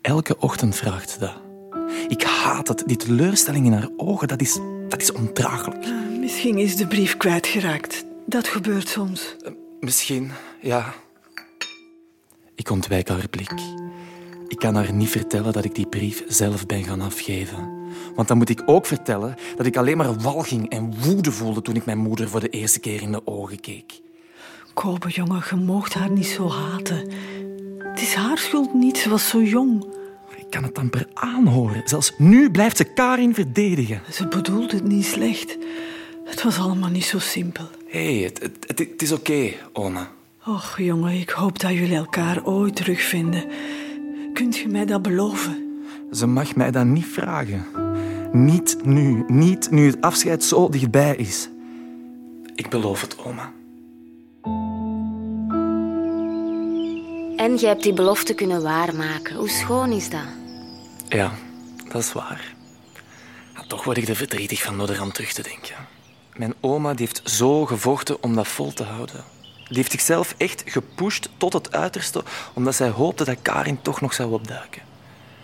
Elke 0.00 0.38
ochtend 0.38 0.76
vraagt 0.76 1.10
ze 1.10 1.18
dat. 1.18 1.40
Ik 2.08 2.22
haat 2.22 2.68
het. 2.68 2.82
Die 2.86 2.96
teleurstelling 2.96 3.66
in 3.66 3.72
haar 3.72 3.88
ogen, 3.96 4.28
dat 4.28 4.40
is, 4.40 4.58
dat 4.88 5.00
is 5.00 5.12
ondraaglijk. 5.12 5.86
Uh, 5.86 6.18
misschien 6.20 6.58
is 6.58 6.76
de 6.76 6.86
brief 6.86 7.16
kwijtgeraakt. 7.16 8.04
Dat 8.26 8.48
gebeurt 8.48 8.88
soms. 8.88 9.36
Uh, 9.46 9.52
misschien, 9.80 10.30
ja. 10.60 10.94
Ik 12.54 12.70
ontwijk 12.70 13.08
haar 13.08 13.28
blik. 13.28 13.52
Ik 14.48 14.58
kan 14.58 14.74
haar 14.74 14.92
niet 14.92 15.08
vertellen 15.08 15.52
dat 15.52 15.64
ik 15.64 15.74
die 15.74 15.86
brief 15.86 16.24
zelf 16.28 16.66
ben 16.66 16.84
gaan 16.84 17.00
afgeven. 17.00 17.76
Want 18.14 18.28
dan 18.28 18.36
moet 18.36 18.48
ik 18.48 18.62
ook 18.66 18.86
vertellen 18.86 19.34
dat 19.56 19.66
ik 19.66 19.76
alleen 19.76 19.96
maar 19.96 20.14
walging 20.14 20.70
en 20.70 20.94
woede 21.00 21.32
voelde 21.32 21.62
toen 21.62 21.76
ik 21.76 21.84
mijn 21.84 21.98
moeder 21.98 22.28
voor 22.28 22.40
de 22.40 22.48
eerste 22.48 22.80
keer 22.80 23.02
in 23.02 23.12
de 23.12 23.26
ogen 23.26 23.60
keek. 23.60 24.00
Kobe, 24.74 25.08
jongen, 25.08 25.42
je 25.50 25.56
moogt 25.56 25.94
haar 25.94 26.10
niet 26.10 26.26
zo 26.26 26.50
haten. 26.50 27.10
Het 27.78 28.00
is 28.00 28.14
haar 28.14 28.38
schuld 28.38 28.74
niet, 28.74 28.98
ze 28.98 29.08
was 29.08 29.28
zo 29.28 29.42
jong. 29.42 29.97
Ik 30.48 30.54
kan 30.54 30.62
het 30.62 30.78
amper 30.78 31.06
aanhoren. 31.14 31.82
Zelfs 31.84 32.12
nu 32.18 32.50
blijft 32.50 32.76
ze 32.76 32.84
Karin 32.84 33.34
verdedigen. 33.34 34.02
Ze 34.10 34.28
bedoelt 34.28 34.72
het 34.72 34.84
niet 34.84 35.04
slecht. 35.04 35.56
Het 36.24 36.42
was 36.42 36.58
allemaal 36.58 36.90
niet 36.90 37.04
zo 37.04 37.18
simpel. 37.18 37.64
Hé, 37.86 38.14
hey, 38.14 38.24
het, 38.24 38.42
het, 38.42 38.56
het, 38.66 38.78
het, 38.78 39.02
is 39.02 39.12
oké, 39.12 39.20
okay, 39.20 39.58
oma. 39.72 40.10
Och, 40.46 40.78
jongen, 40.78 41.12
ik 41.12 41.30
hoop 41.30 41.58
dat 41.58 41.72
jullie 41.72 41.96
elkaar 41.96 42.44
ooit 42.44 42.76
terugvinden. 42.76 43.44
Kunt 44.32 44.56
je 44.56 44.68
mij 44.68 44.86
dat 44.86 45.02
beloven? 45.02 45.82
Ze 46.12 46.26
mag 46.26 46.54
mij 46.54 46.70
dat 46.70 46.84
niet 46.84 47.06
vragen. 47.06 47.66
Niet 48.32 48.84
nu. 48.84 49.24
Niet 49.26 49.70
nu 49.70 49.86
het 49.86 50.00
afscheid 50.00 50.44
zo 50.44 50.68
dichtbij 50.68 51.16
is. 51.16 51.48
Ik 52.54 52.68
beloof 52.68 53.00
het, 53.00 53.16
oma. 53.24 53.52
En 57.36 57.58
je 57.58 57.66
hebt 57.66 57.82
die 57.82 57.92
belofte 57.92 58.34
kunnen 58.34 58.62
waarmaken. 58.62 59.36
Hoe 59.36 59.48
schoon 59.48 59.90
is 59.90 60.10
dat? 60.10 60.37
Ja, 61.08 61.32
dat 61.88 62.02
is 62.02 62.12
waar. 62.12 62.54
Toch 63.66 63.84
word 63.84 63.96
ik 63.96 64.08
er 64.08 64.16
verdrietig 64.16 64.62
van 64.62 64.78
door 64.78 64.88
eraan 64.88 65.12
terug 65.12 65.32
te 65.32 65.42
denken. 65.42 65.74
Mijn 66.36 66.54
oma 66.60 66.94
die 66.94 67.06
heeft 67.06 67.30
zo 67.30 67.66
gevochten 67.66 68.22
om 68.22 68.34
dat 68.34 68.48
vol 68.48 68.72
te 68.72 68.82
houden. 68.82 69.24
Die 69.68 69.76
heeft 69.76 69.90
zichzelf 69.90 70.34
echt 70.36 70.62
gepusht 70.66 71.28
tot 71.36 71.52
het 71.52 71.72
uiterste, 71.72 72.24
omdat 72.54 72.74
zij 72.74 72.88
hoopte 72.88 73.24
dat 73.24 73.42
Karin 73.42 73.82
toch 73.82 74.00
nog 74.00 74.14
zou 74.14 74.32
opduiken. 74.32 74.82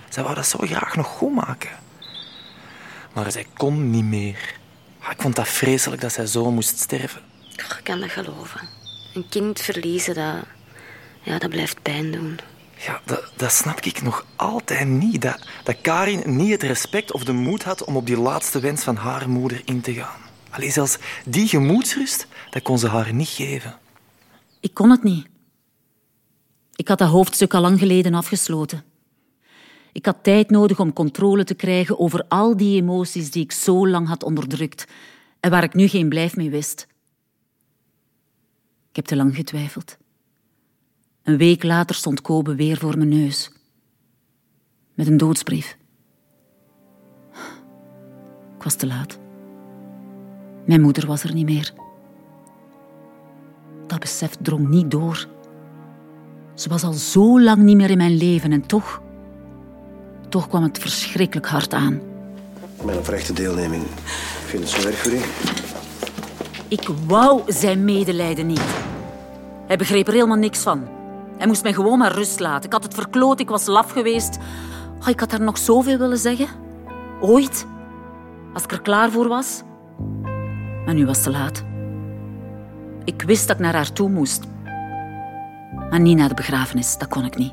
Zij 0.09 0.23
wou 0.23 0.35
dat 0.35 0.47
zo 0.47 0.59
graag 0.59 0.97
nog 0.97 1.06
goed 1.06 1.35
maken. 1.35 1.78
Maar 3.12 3.33
zij 3.33 3.47
kon 3.56 3.90
niet 3.90 4.04
meer. 4.04 4.54
Ik 5.11 5.23
vond 5.23 5.37
dat 5.37 5.49
vreselijk 5.49 6.02
dat 6.02 6.12
zij 6.12 6.26
zo 6.26 6.50
moest 6.50 6.78
sterven. 6.78 7.21
Ik 7.56 7.80
kan 7.83 8.00
dat 8.00 8.11
geloven. 8.11 8.61
Een 9.14 9.28
kind 9.28 9.61
verliezen, 9.61 10.14
dat, 10.14 10.44
ja, 11.23 11.38
dat 11.38 11.50
blijft 11.50 11.83
pijn 11.83 12.12
doen. 12.12 12.38
Ja, 12.84 13.00
dat, 13.04 13.32
dat 13.36 13.52
snap 13.52 13.80
ik 13.80 14.02
nog 14.02 14.26
altijd 14.36 14.88
niet. 14.88 15.22
Dat, 15.22 15.46
dat 15.64 15.80
Karin 15.80 16.36
niet 16.36 16.50
het 16.50 16.62
respect 16.62 17.12
of 17.12 17.24
de 17.24 17.32
moed 17.32 17.62
had 17.62 17.84
om 17.84 17.96
op 17.96 18.06
die 18.06 18.18
laatste 18.18 18.60
wens 18.60 18.82
van 18.82 18.96
haar 18.96 19.28
moeder 19.28 19.62
in 19.64 19.80
te 19.80 19.94
gaan. 19.94 20.20
Alleen 20.50 20.72
zelfs 20.72 20.98
die 21.26 21.48
gemoedsrust, 21.48 22.26
dat 22.50 22.62
kon 22.62 22.78
ze 22.78 22.88
haar 22.88 23.12
niet 23.12 23.28
geven. 23.28 23.78
Ik 24.60 24.74
kon 24.74 24.90
het 24.90 25.02
niet. 25.02 25.26
Ik 26.74 26.88
had 26.88 26.98
dat 26.98 27.08
hoofdstuk 27.08 27.54
al 27.54 27.60
lang 27.60 27.78
geleden 27.78 28.14
afgesloten. 28.14 28.84
Ik 29.92 30.06
had 30.06 30.16
tijd 30.22 30.50
nodig 30.50 30.80
om 30.80 30.92
controle 30.92 31.44
te 31.44 31.54
krijgen 31.54 31.98
over 31.98 32.24
al 32.28 32.56
die 32.56 32.80
emoties 32.80 33.30
die 33.30 33.42
ik 33.42 33.52
zo 33.52 33.88
lang 33.88 34.08
had 34.08 34.22
onderdrukt 34.22 34.84
en 35.40 35.50
waar 35.50 35.62
ik 35.62 35.74
nu 35.74 35.88
geen 35.88 36.08
blijf 36.08 36.36
mee 36.36 36.50
wist. 36.50 36.86
Ik 38.88 38.96
heb 38.96 39.04
te 39.04 39.16
lang 39.16 39.34
getwijfeld. 39.34 39.96
Een 41.24 41.36
week 41.36 41.62
later 41.62 41.94
stond 41.94 42.20
Kobe 42.20 42.54
weer 42.54 42.76
voor 42.76 42.96
mijn 42.96 43.08
neus. 43.08 43.50
Met 44.94 45.06
een 45.06 45.16
doodsbrief. 45.16 45.76
Ik 48.56 48.62
was 48.62 48.74
te 48.74 48.86
laat. 48.86 49.18
Mijn 50.66 50.80
moeder 50.80 51.06
was 51.06 51.24
er 51.24 51.34
niet 51.34 51.46
meer. 51.46 51.72
Dat 53.86 54.00
besef 54.00 54.36
drong 54.40 54.68
niet 54.68 54.90
door. 54.90 55.28
Ze 56.54 56.68
was 56.68 56.82
al 56.82 56.92
zo 56.92 57.40
lang 57.40 57.62
niet 57.62 57.76
meer 57.76 57.90
in 57.90 57.96
mijn 57.96 58.16
leven 58.16 58.52
en 58.52 58.66
toch... 58.66 59.02
Toch 60.28 60.48
kwam 60.48 60.62
het 60.62 60.78
verschrikkelijk 60.78 61.46
hard 61.46 61.74
aan. 61.74 62.00
Mijn 62.84 62.98
oprechte 62.98 63.32
deelneming. 63.32 63.82
Ik 63.82 64.46
vind 64.46 64.62
het 64.62 64.72
zo 64.72 64.88
erg 64.88 64.96
voor 64.96 65.12
u. 65.12 65.20
Ik 66.68 66.88
wou 67.06 67.52
zijn 67.52 67.84
medelijden 67.84 68.46
niet. 68.46 68.74
Hij 69.66 69.76
begreep 69.76 70.06
er 70.06 70.12
helemaal 70.12 70.36
niks 70.36 70.58
van. 70.58 70.93
Hij 71.38 71.46
moest 71.46 71.62
mij 71.62 71.72
gewoon 71.72 71.98
maar 71.98 72.12
rust 72.12 72.40
laten. 72.40 72.64
Ik 72.64 72.72
had 72.72 72.82
het 72.82 72.94
verkloot, 72.94 73.40
ik 73.40 73.48
was 73.48 73.66
laf 73.66 73.90
geweest. 73.90 74.38
Oh, 75.00 75.08
ik 75.08 75.20
had 75.20 75.30
haar 75.30 75.40
nog 75.40 75.58
zoveel 75.58 75.98
willen 75.98 76.18
zeggen. 76.18 76.48
Ooit. 77.20 77.66
Als 78.52 78.62
ik 78.62 78.72
er 78.72 78.80
klaar 78.80 79.10
voor 79.10 79.28
was. 79.28 79.62
Maar 80.84 80.94
nu 80.94 81.06
was 81.06 81.16
het 81.16 81.24
te 81.24 81.30
laat. 81.30 81.64
Ik 83.04 83.22
wist 83.22 83.46
dat 83.46 83.56
ik 83.56 83.62
naar 83.62 83.74
haar 83.74 83.92
toe 83.92 84.08
moest. 84.08 84.42
Maar 85.90 86.00
niet 86.00 86.16
naar 86.16 86.28
de 86.28 86.34
begrafenis, 86.34 86.98
dat 86.98 87.08
kon 87.08 87.24
ik 87.24 87.36
niet. 87.36 87.52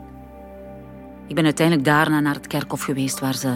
Ik 1.27 1.35
ben 1.35 1.45
uiteindelijk 1.45 1.87
daarna 1.87 2.19
naar 2.19 2.33
het 2.33 2.47
kerkhof 2.47 2.83
geweest 2.83 3.19
waar 3.19 3.33
ze, 3.33 3.53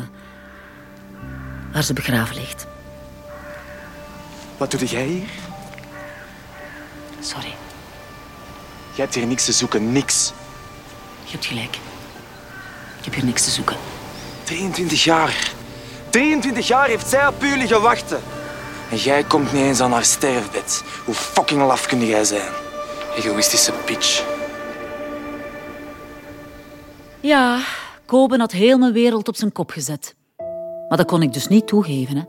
waar 1.74 1.84
ze 1.84 1.94
begraven 1.94 2.36
ligt. 2.36 2.68
Wat 4.58 4.72
doe 4.72 4.86
jij 4.86 5.06
hier? 5.06 5.30
Sorry, 7.20 7.54
Je 8.96 9.02
hebt 9.02 9.16
hier 9.16 9.26
niks 9.26 9.46
te 9.46 9.52
zoeken, 9.52 9.92
niks. 9.92 10.34
je 11.24 11.32
hebt 11.32 11.46
gelijk. 11.46 11.78
Ik 12.98 13.06
heb 13.06 13.14
hier 13.14 13.26
niks 13.26 13.44
te 13.44 13.50
zoeken. 13.50 13.76
23 14.44 15.04
jaar. 15.04 15.52
23 16.10 16.68
jaar 16.68 16.88
heeft 16.88 17.08
zij 17.08 17.28
op 17.28 17.44
u 17.44 17.58
liggen 17.58 17.82
wachten. 17.82 18.22
En 18.92 18.98
jij 18.98 19.24
komt 19.24 19.54
niet 19.54 19.62
eens 19.62 19.80
aan 19.82 19.92
haar 19.92 20.04
sterfbed. 20.04 20.84
Hoe 21.06 21.14
fucking 21.14 21.62
laf 21.62 21.86
kun 21.86 22.06
jij 22.06 22.24
zijn? 22.24 22.52
Egoïstische 23.16 23.74
bitch. 23.86 24.24
Ja, 27.20 27.60
Koben 28.06 28.40
had 28.40 28.52
heel 28.52 28.78
mijn 28.78 28.94
wereld 28.94 29.28
op 29.28 29.36
zijn 29.36 29.52
kop 29.52 29.70
gezet. 29.70 30.16
Maar 30.90 30.98
dat 30.98 31.08
kon 31.08 31.22
ik 31.22 31.34
dus 31.34 31.48
niet 31.48 31.68
toegeven. 31.68 32.18
Hè. 32.18 32.24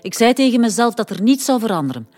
Ik 0.00 0.14
zei 0.14 0.32
tegen 0.32 0.60
mezelf 0.60 0.94
dat 0.94 1.10
er 1.10 1.22
niets 1.22 1.44
zou 1.44 1.60
veranderen. 1.60 2.08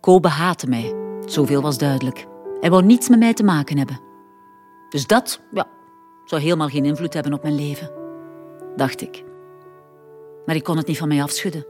Kobe 0.00 0.28
haatte 0.28 0.66
mij. 0.66 0.94
Zoveel 1.26 1.62
was 1.62 1.78
duidelijk. 1.78 2.26
Hij 2.62 2.70
wou 2.70 2.82
niets 2.84 3.08
met 3.08 3.18
mij 3.18 3.34
te 3.34 3.44
maken 3.44 3.78
hebben. 3.78 4.00
Dus 4.88 5.06
dat, 5.06 5.40
ja, 5.50 5.66
zou 6.24 6.42
helemaal 6.42 6.68
geen 6.68 6.84
invloed 6.84 7.14
hebben 7.14 7.32
op 7.32 7.42
mijn 7.42 7.54
leven. 7.54 7.90
Dacht 8.76 9.00
ik. 9.00 9.24
Maar 10.46 10.54
ik 10.54 10.64
kon 10.64 10.76
het 10.76 10.86
niet 10.86 10.98
van 10.98 11.08
mij 11.08 11.22
afschudden. 11.22 11.66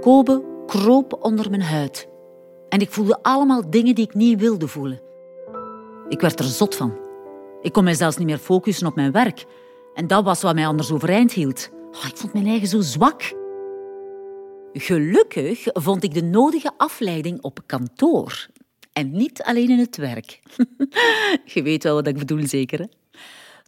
Kobe 0.00 0.42
kroop 0.66 1.18
onder 1.20 1.50
mijn 1.50 1.62
huid. 1.62 2.08
En 2.68 2.80
ik 2.80 2.90
voelde 2.90 3.22
allemaal 3.22 3.70
dingen 3.70 3.94
die 3.94 4.04
ik 4.04 4.14
niet 4.14 4.40
wilde 4.40 4.68
voelen. 4.68 5.00
Ik 6.08 6.20
werd 6.20 6.38
er 6.38 6.44
zot 6.44 6.74
van. 6.74 6.98
Ik 7.60 7.72
kon 7.72 7.84
mij 7.84 7.94
zelfs 7.94 8.16
niet 8.16 8.26
meer 8.26 8.38
focussen 8.38 8.86
op 8.86 8.94
mijn 8.94 9.12
werk. 9.12 9.44
En 9.94 10.06
dat 10.06 10.24
was 10.24 10.42
wat 10.42 10.54
mij 10.54 10.66
anders 10.66 10.92
overeind 10.92 11.32
hield. 11.32 11.70
Oh, 11.90 12.04
ik 12.04 12.16
vond 12.16 12.32
mijn 12.32 12.46
eigen 12.46 12.68
zo 12.68 12.80
zwak. 12.80 13.34
Gelukkig 14.72 15.66
vond 15.72 16.04
ik 16.04 16.14
de 16.14 16.22
nodige 16.22 16.72
afleiding 16.76 17.42
op 17.42 17.60
kantoor. 17.66 18.48
En 18.96 19.12
niet 19.12 19.42
alleen 19.42 19.70
in 19.70 19.78
het 19.78 19.96
werk. 19.96 20.40
Je 21.54 21.62
weet 21.62 21.82
wel 21.82 21.94
wat 21.94 22.06
ik 22.06 22.18
bedoel, 22.18 22.46
zeker. 22.46 22.78
Hè? 22.78 22.86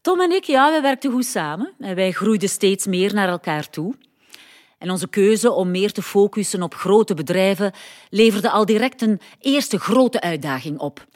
Tom 0.00 0.20
en 0.20 0.30
ik, 0.30 0.44
ja, 0.44 0.70
wij 0.70 0.82
werkten 0.82 1.10
goed 1.10 1.24
samen. 1.24 1.72
En 1.78 1.94
wij 1.94 2.12
groeiden 2.12 2.48
steeds 2.48 2.86
meer 2.86 3.14
naar 3.14 3.28
elkaar 3.28 3.70
toe. 3.70 3.94
En 4.78 4.90
onze 4.90 5.08
keuze 5.08 5.52
om 5.52 5.70
meer 5.70 5.92
te 5.92 6.02
focussen 6.02 6.62
op 6.62 6.74
grote 6.74 7.14
bedrijven 7.14 7.72
leverde 8.10 8.50
al 8.50 8.64
direct 8.64 9.02
een 9.02 9.20
eerste 9.40 9.78
grote 9.78 10.20
uitdaging 10.20 10.78
op. 10.78 11.06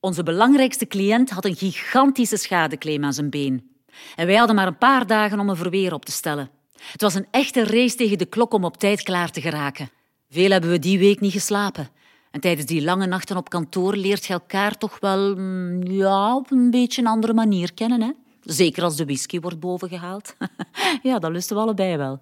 Onze 0.00 0.22
belangrijkste 0.22 0.86
cliënt 0.86 1.30
had 1.30 1.44
een 1.44 1.56
gigantische 1.56 2.36
schadeclaim 2.36 3.04
aan 3.04 3.12
zijn 3.12 3.30
been. 3.30 3.70
En 4.16 4.26
wij 4.26 4.36
hadden 4.36 4.56
maar 4.56 4.66
een 4.66 4.78
paar 4.78 5.06
dagen 5.06 5.40
om 5.40 5.48
een 5.48 5.56
verweer 5.56 5.92
op 5.92 6.04
te 6.04 6.12
stellen. 6.12 6.50
Het 6.92 7.02
was 7.02 7.14
een 7.14 7.26
echte 7.30 7.64
race 7.64 7.96
tegen 7.96 8.18
de 8.18 8.26
klok 8.26 8.52
om 8.52 8.64
op 8.64 8.76
tijd 8.76 9.02
klaar 9.02 9.30
te 9.30 9.40
geraken. 9.40 9.90
Veel 10.30 10.50
hebben 10.50 10.70
we 10.70 10.78
die 10.78 10.98
week 10.98 11.20
niet 11.20 11.32
geslapen. 11.32 11.88
En 12.30 12.40
tijdens 12.40 12.66
die 12.66 12.82
lange 12.82 13.06
nachten 13.06 13.36
op 13.36 13.48
kantoor 13.48 13.96
leert 13.96 14.24
je 14.24 14.32
elkaar 14.32 14.78
toch 14.78 15.00
wel 15.00 15.36
mm, 15.36 15.82
ja, 15.82 16.36
op 16.36 16.50
een 16.50 16.70
beetje 16.70 17.02
een 17.02 17.08
andere 17.08 17.34
manier 17.34 17.74
kennen. 17.74 18.02
Hè? 18.02 18.10
Zeker 18.42 18.82
als 18.82 18.96
de 18.96 19.04
whisky 19.04 19.40
wordt 19.40 19.60
bovengehaald. 19.60 20.36
ja, 21.02 21.18
dat 21.18 21.30
lusten 21.30 21.56
we 21.56 21.62
allebei 21.62 21.96
wel. 21.96 22.20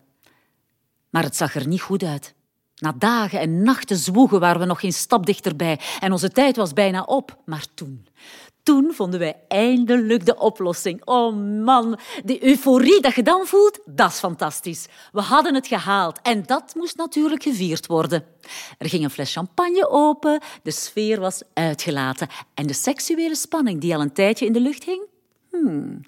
Maar 1.11 1.23
het 1.23 1.37
zag 1.37 1.55
er 1.55 1.67
niet 1.67 1.81
goed 1.81 2.03
uit. 2.03 2.35
Na 2.77 2.95
dagen 2.99 3.41
en 3.41 3.63
nachten 3.63 3.97
zwoegen 3.97 4.41
waren 4.41 4.61
we 4.61 4.67
nog 4.67 4.81
geen 4.81 4.93
stap 4.93 5.27
dichterbij 5.27 5.81
en 6.01 6.13
onze 6.13 6.31
tijd 6.31 6.57
was 6.57 6.73
bijna 6.73 7.03
op. 7.03 7.37
Maar 7.45 7.67
toen, 7.75 8.07
toen 8.63 8.93
vonden 8.95 9.21
wij 9.21 9.37
eindelijk 9.49 10.27
de 10.27 10.39
oplossing. 10.39 11.05
Oh 11.05 11.37
man, 11.65 11.99
die 12.25 12.45
euforie 12.45 13.01
dat 13.01 13.15
je 13.15 13.23
dan 13.23 13.47
voelt, 13.47 13.79
dat 13.85 14.11
is 14.11 14.19
fantastisch. 14.19 14.87
We 15.13 15.21
hadden 15.21 15.55
het 15.55 15.67
gehaald 15.67 16.21
en 16.23 16.43
dat 16.43 16.75
moest 16.75 16.97
natuurlijk 16.97 17.43
gevierd 17.43 17.87
worden. 17.87 18.25
Er 18.79 18.89
ging 18.89 19.05
een 19.05 19.11
fles 19.11 19.33
champagne 19.33 19.89
open, 19.89 20.41
de 20.63 20.71
sfeer 20.71 21.21
was 21.21 21.43
uitgelaten 21.55 22.29
en 22.55 22.67
de 22.67 22.75
seksuele 22.75 23.37
spanning 23.37 23.81
die 23.81 23.95
al 23.95 24.01
een 24.01 24.13
tijdje 24.13 24.47
in 24.47 24.53
de 24.53 24.61
lucht 24.61 24.85
hing, 24.85 25.03
hmm, 25.51 26.01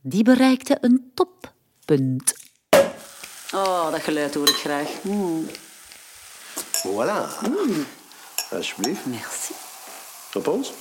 die 0.00 0.22
bereikte 0.22 0.78
een 0.80 1.10
toppunt. 1.14 2.34
Oh, 3.54 3.90
dat 3.90 4.00
geluid 4.00 4.34
hoor 4.34 4.48
ik 4.48 4.54
graag. 4.54 4.88
Voilà. 6.82 7.28
Alsjeblieft. 8.50 9.06
Merci. 9.06 9.54
Op 10.32 10.46
ons? 10.46 10.72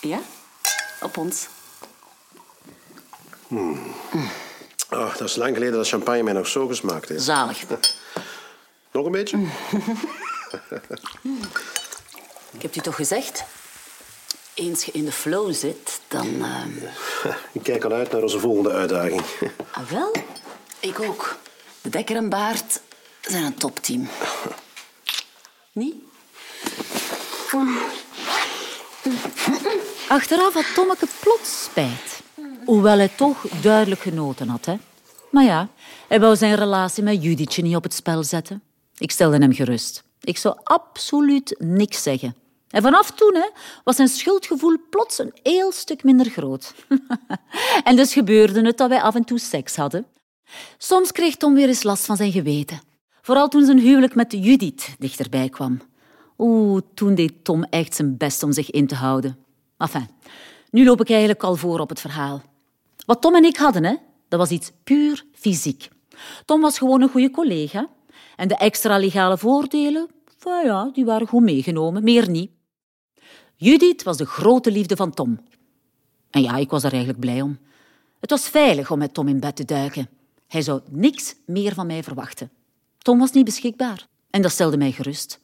Ja, 0.00 0.18
op 1.00 1.16
ons. 1.16 1.48
Oh, 4.90 5.16
dat 5.16 5.28
is 5.28 5.36
lang 5.36 5.54
geleden 5.54 5.74
dat 5.74 5.88
champagne 5.88 6.22
mij 6.22 6.32
nog 6.32 6.46
zo 6.46 6.66
gesmaakt 6.66 7.08
heeft. 7.08 7.22
Zalig. 7.22 7.64
Nog 8.92 9.06
een 9.06 9.12
beetje? 9.12 9.38
Ik 12.50 12.62
heb 12.62 12.76
u 12.76 12.80
toch 12.80 12.94
gezegd? 12.94 13.44
Eens 14.54 14.84
je 14.84 14.92
in 14.92 15.04
de 15.04 15.12
flow 15.12 15.54
zit, 15.54 16.00
dan... 16.08 16.26
Ik 17.52 17.62
kijk 17.62 17.84
al 17.84 17.92
uit 17.92 18.12
naar 18.12 18.22
onze 18.22 18.38
volgende 18.38 18.70
uitdaging. 18.70 19.22
Ah, 19.70 19.90
wel, 19.90 20.14
ik 20.80 21.00
ook. 21.00 21.36
De 21.80 21.88
Dekker 21.88 22.16
en 22.16 22.28
Baart 22.28 22.80
zijn 23.20 23.44
een 23.44 23.54
topteam. 23.54 24.08
Niet? 25.74 25.94
Achteraf 30.08 30.54
had 30.54 30.74
Tommeke 30.74 31.06
plots 31.20 31.64
spijt. 31.64 32.22
Hoewel 32.64 32.96
hij 32.96 33.08
toch 33.08 33.48
duidelijk 33.62 34.00
genoten 34.00 34.48
had. 34.48 34.64
Hè? 34.64 34.76
Maar 35.30 35.44
ja, 35.44 35.68
hij 36.08 36.20
wou 36.20 36.36
zijn 36.36 36.54
relatie 36.54 37.02
met 37.02 37.22
Judithje 37.22 37.62
niet 37.62 37.76
op 37.76 37.82
het 37.82 37.94
spel 37.94 38.22
zetten. 38.22 38.62
Ik 38.98 39.10
stelde 39.10 39.38
hem 39.38 39.52
gerust. 39.52 40.04
Ik 40.20 40.38
zou 40.38 40.56
absoluut 40.62 41.54
niks 41.58 42.02
zeggen. 42.02 42.36
En 42.68 42.82
vanaf 42.82 43.10
toen 43.10 43.34
hè, 43.34 43.48
was 43.84 43.96
zijn 43.96 44.08
schuldgevoel 44.08 44.76
plots 44.90 45.18
een 45.18 45.34
heel 45.42 45.72
stuk 45.72 46.04
minder 46.04 46.26
groot. 46.30 46.74
en 47.84 47.96
dus 47.96 48.12
gebeurde 48.12 48.66
het 48.66 48.78
dat 48.78 48.88
wij 48.88 49.00
af 49.00 49.14
en 49.14 49.24
toe 49.24 49.38
seks 49.38 49.76
hadden. 49.76 50.06
Soms 50.78 51.12
kreeg 51.12 51.36
Tom 51.36 51.54
weer 51.54 51.68
eens 51.68 51.82
last 51.82 52.04
van 52.04 52.16
zijn 52.16 52.32
geweten. 52.32 52.80
Vooral 53.24 53.48
toen 53.48 53.64
zijn 53.64 53.78
huwelijk 53.78 54.14
met 54.14 54.32
Judith 54.32 54.94
dichterbij 54.98 55.48
kwam. 55.48 55.80
Oeh, 56.38 56.80
toen 56.94 57.14
deed 57.14 57.44
Tom 57.44 57.62
echt 57.62 57.94
zijn 57.94 58.16
best 58.16 58.42
om 58.42 58.52
zich 58.52 58.70
in 58.70 58.86
te 58.86 58.94
houden. 58.94 59.38
Enfin, 59.78 60.08
nu 60.70 60.84
loop 60.84 61.00
ik 61.00 61.10
eigenlijk 61.10 61.42
al 61.42 61.56
voor 61.56 61.78
op 61.78 61.88
het 61.88 62.00
verhaal. 62.00 62.42
Wat 63.06 63.20
Tom 63.20 63.34
en 63.34 63.44
ik 63.44 63.56
hadden, 63.56 63.84
hè, 63.84 63.94
dat 64.28 64.38
was 64.38 64.50
iets 64.50 64.72
puur 64.82 65.24
fysiek. 65.32 65.88
Tom 66.44 66.60
was 66.60 66.78
gewoon 66.78 67.02
een 67.02 67.08
goede 67.08 67.30
collega. 67.30 67.88
En 68.36 68.48
de 68.48 68.56
extra 68.56 68.98
legale 68.98 69.38
voordelen, 69.38 70.08
ja, 70.64 70.90
die 70.92 71.04
waren 71.04 71.26
goed 71.26 71.42
meegenomen, 71.42 72.04
meer 72.04 72.30
niet. 72.30 72.50
Judith 73.56 74.02
was 74.02 74.16
de 74.16 74.26
grote 74.26 74.70
liefde 74.70 74.96
van 74.96 75.10
Tom. 75.10 75.40
En 76.30 76.42
ja, 76.42 76.56
ik 76.56 76.70
was 76.70 76.82
daar 76.82 76.92
eigenlijk 76.92 77.20
blij 77.20 77.42
om. 77.42 77.58
Het 78.20 78.30
was 78.30 78.48
veilig 78.48 78.90
om 78.90 78.98
met 78.98 79.14
Tom 79.14 79.28
in 79.28 79.40
bed 79.40 79.56
te 79.56 79.64
duiken. 79.64 80.08
Hij 80.46 80.62
zou 80.62 80.80
niks 80.90 81.34
meer 81.46 81.74
van 81.74 81.86
mij 81.86 82.02
verwachten. 82.02 82.50
Tom 83.04 83.18
was 83.18 83.32
niet 83.32 83.44
beschikbaar 83.44 84.06
en 84.30 84.42
dat 84.42 84.50
stelde 84.50 84.76
mij 84.76 84.92
gerust. 84.92 85.40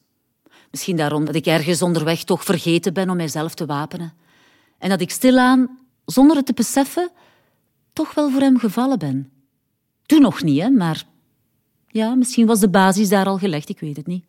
Misschien 0.71 0.95
daarom 0.95 1.25
dat 1.25 1.35
ik 1.35 1.45
ergens 1.45 1.81
onderweg 1.81 2.23
toch 2.23 2.43
vergeten 2.43 2.93
ben 2.93 3.09
om 3.09 3.15
mijzelf 3.15 3.53
te 3.53 3.65
wapenen. 3.65 4.13
En 4.77 4.89
dat 4.89 5.01
ik 5.01 5.11
stilaan, 5.11 5.79
zonder 6.05 6.35
het 6.35 6.45
te 6.45 6.53
beseffen, 6.53 7.11
toch 7.93 8.13
wel 8.13 8.29
voor 8.29 8.41
hem 8.41 8.59
gevallen 8.59 8.99
ben. 8.99 9.31
Toen 10.05 10.21
nog 10.21 10.43
niet, 10.43 10.61
hè, 10.61 10.69
maar 10.69 11.03
ja, 11.87 12.15
misschien 12.15 12.45
was 12.45 12.59
de 12.59 12.69
basis 12.69 13.09
daar 13.09 13.25
al 13.25 13.37
gelegd, 13.37 13.69
ik 13.69 13.79
weet 13.79 13.97
het 13.97 14.07
niet. 14.07 14.25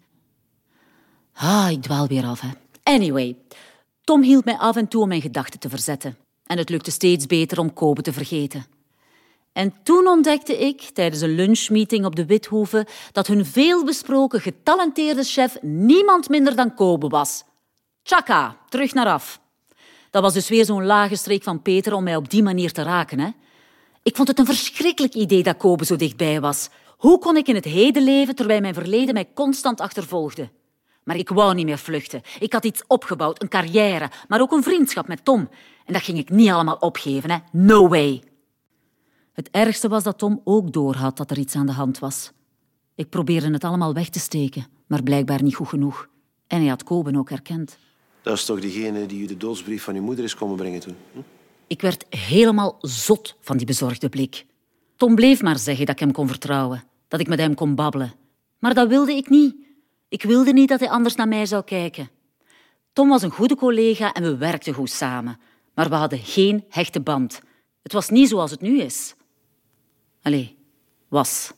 Ah, 1.32 1.68
ik 1.70 1.82
dwaal 1.82 2.06
weer 2.06 2.24
af, 2.24 2.40
hè. 2.40 2.50
Anyway, 2.82 3.36
Tom 4.04 4.22
hield 4.22 4.44
mij 4.44 4.58
af 4.58 4.76
en 4.76 4.88
toe 4.88 5.02
om 5.02 5.08
mijn 5.08 5.20
gedachten 5.20 5.60
te 5.60 5.68
verzetten. 5.68 6.16
En 6.46 6.58
het 6.58 6.68
lukte 6.68 6.90
steeds 6.90 7.26
beter 7.26 7.58
om 7.58 7.72
Kobe 7.72 8.02
te 8.02 8.12
vergeten. 8.12 8.64
En 9.52 9.74
toen 9.82 10.06
ontdekte 10.06 10.58
ik 10.58 10.80
tijdens 10.80 11.22
een 11.22 11.34
lunchmeeting 11.34 12.04
op 12.04 12.16
de 12.16 12.26
Withoeve 12.26 12.86
dat 13.12 13.26
hun 13.26 13.46
veelbesproken 13.46 14.40
getalenteerde 14.40 15.22
chef 15.24 15.56
niemand 15.62 16.28
minder 16.28 16.56
dan 16.56 16.74
Kobe 16.74 17.08
was. 17.08 17.44
Chaka, 18.02 18.56
terug 18.68 18.94
naar 18.94 19.06
af. 19.06 19.40
Dat 20.10 20.22
was 20.22 20.32
dus 20.32 20.48
weer 20.48 20.64
zo'n 20.64 20.86
lage 20.86 21.16
streek 21.16 21.42
van 21.42 21.62
Peter 21.62 21.94
om 21.94 22.02
mij 22.02 22.16
op 22.16 22.30
die 22.30 22.42
manier 22.42 22.72
te 22.72 22.82
raken. 22.82 23.18
Hè? 23.18 23.30
Ik 24.02 24.16
vond 24.16 24.28
het 24.28 24.38
een 24.38 24.46
verschrikkelijk 24.46 25.14
idee 25.14 25.42
dat 25.42 25.56
Kobe 25.56 25.84
zo 25.84 25.96
dichtbij 25.96 26.40
was. 26.40 26.68
Hoe 26.96 27.18
kon 27.18 27.36
ik 27.36 27.48
in 27.48 27.54
het 27.54 27.64
heden 27.64 28.04
leven 28.04 28.34
terwijl 28.34 28.60
mijn 28.60 28.74
verleden 28.74 29.14
mij 29.14 29.28
constant 29.34 29.80
achtervolgde? 29.80 30.50
Maar 31.04 31.16
ik 31.16 31.28
wou 31.28 31.54
niet 31.54 31.66
meer 31.66 31.78
vluchten. 31.78 32.22
Ik 32.38 32.52
had 32.52 32.64
iets 32.64 32.82
opgebouwd, 32.86 33.42
een 33.42 33.48
carrière, 33.48 34.10
maar 34.28 34.40
ook 34.40 34.52
een 34.52 34.62
vriendschap 34.62 35.08
met 35.08 35.24
Tom. 35.24 35.48
En 35.84 35.92
dat 35.92 36.02
ging 36.02 36.18
ik 36.18 36.30
niet 36.30 36.50
allemaal 36.50 36.76
opgeven. 36.80 37.30
Hè? 37.30 37.36
No 37.52 37.88
way. 37.88 38.22
Het 39.32 39.48
ergste 39.50 39.88
was 39.88 40.02
dat 40.02 40.18
Tom 40.18 40.40
ook 40.44 40.72
doorhad 40.72 41.16
dat 41.16 41.30
er 41.30 41.38
iets 41.38 41.54
aan 41.54 41.66
de 41.66 41.72
hand 41.72 41.98
was. 41.98 42.32
Ik 42.94 43.08
probeerde 43.08 43.50
het 43.50 43.64
allemaal 43.64 43.94
weg 43.94 44.08
te 44.08 44.18
steken, 44.18 44.66
maar 44.86 45.02
blijkbaar 45.02 45.42
niet 45.42 45.54
goed 45.54 45.68
genoeg. 45.68 46.08
En 46.46 46.58
hij 46.58 46.68
had 46.68 46.82
Koben 46.82 47.16
ook 47.16 47.30
herkend. 47.30 47.78
Dat 48.22 48.36
is 48.36 48.44
toch 48.44 48.60
diegene 48.60 49.06
die 49.06 49.22
u 49.22 49.26
de 49.26 49.36
doodsbrief 49.36 49.82
van 49.82 49.94
uw 49.94 50.02
moeder 50.02 50.24
is 50.24 50.34
komen 50.34 50.56
brengen 50.56 50.80
toen? 50.80 50.96
Hm? 51.12 51.18
Ik 51.66 51.80
werd 51.80 52.06
helemaal 52.08 52.76
zot 52.80 53.36
van 53.40 53.56
die 53.56 53.66
bezorgde 53.66 54.08
blik. 54.08 54.46
Tom 54.96 55.14
bleef 55.14 55.42
maar 55.42 55.58
zeggen 55.58 55.86
dat 55.86 55.94
ik 55.94 56.00
hem 56.00 56.12
kon 56.12 56.28
vertrouwen, 56.28 56.84
dat 57.08 57.20
ik 57.20 57.28
met 57.28 57.38
hem 57.38 57.54
kon 57.54 57.74
babbelen. 57.74 58.12
Maar 58.58 58.74
dat 58.74 58.88
wilde 58.88 59.12
ik 59.12 59.28
niet. 59.28 59.54
Ik 60.08 60.22
wilde 60.22 60.52
niet 60.52 60.68
dat 60.68 60.80
hij 60.80 60.90
anders 60.90 61.14
naar 61.14 61.28
mij 61.28 61.46
zou 61.46 61.64
kijken. 61.64 62.10
Tom 62.92 63.08
was 63.08 63.22
een 63.22 63.30
goede 63.30 63.56
collega 63.56 64.12
en 64.12 64.22
we 64.22 64.36
werkten 64.36 64.74
goed 64.74 64.90
samen. 64.90 65.38
Maar 65.74 65.88
we 65.88 65.94
hadden 65.94 66.18
geen 66.18 66.64
hechte 66.68 67.00
band. 67.00 67.40
Het 67.82 67.92
was 67.92 68.08
niet 68.08 68.28
zoals 68.28 68.50
het 68.50 68.60
nu 68.60 68.80
is. 68.80 69.14
Allee, 70.22 70.56
was. 71.08 71.52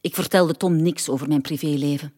Ik 0.00 0.14
vertelde 0.14 0.56
Tom 0.56 0.82
niks 0.82 1.08
over 1.08 1.28
mijn 1.28 1.40
privéleven. 1.40 2.12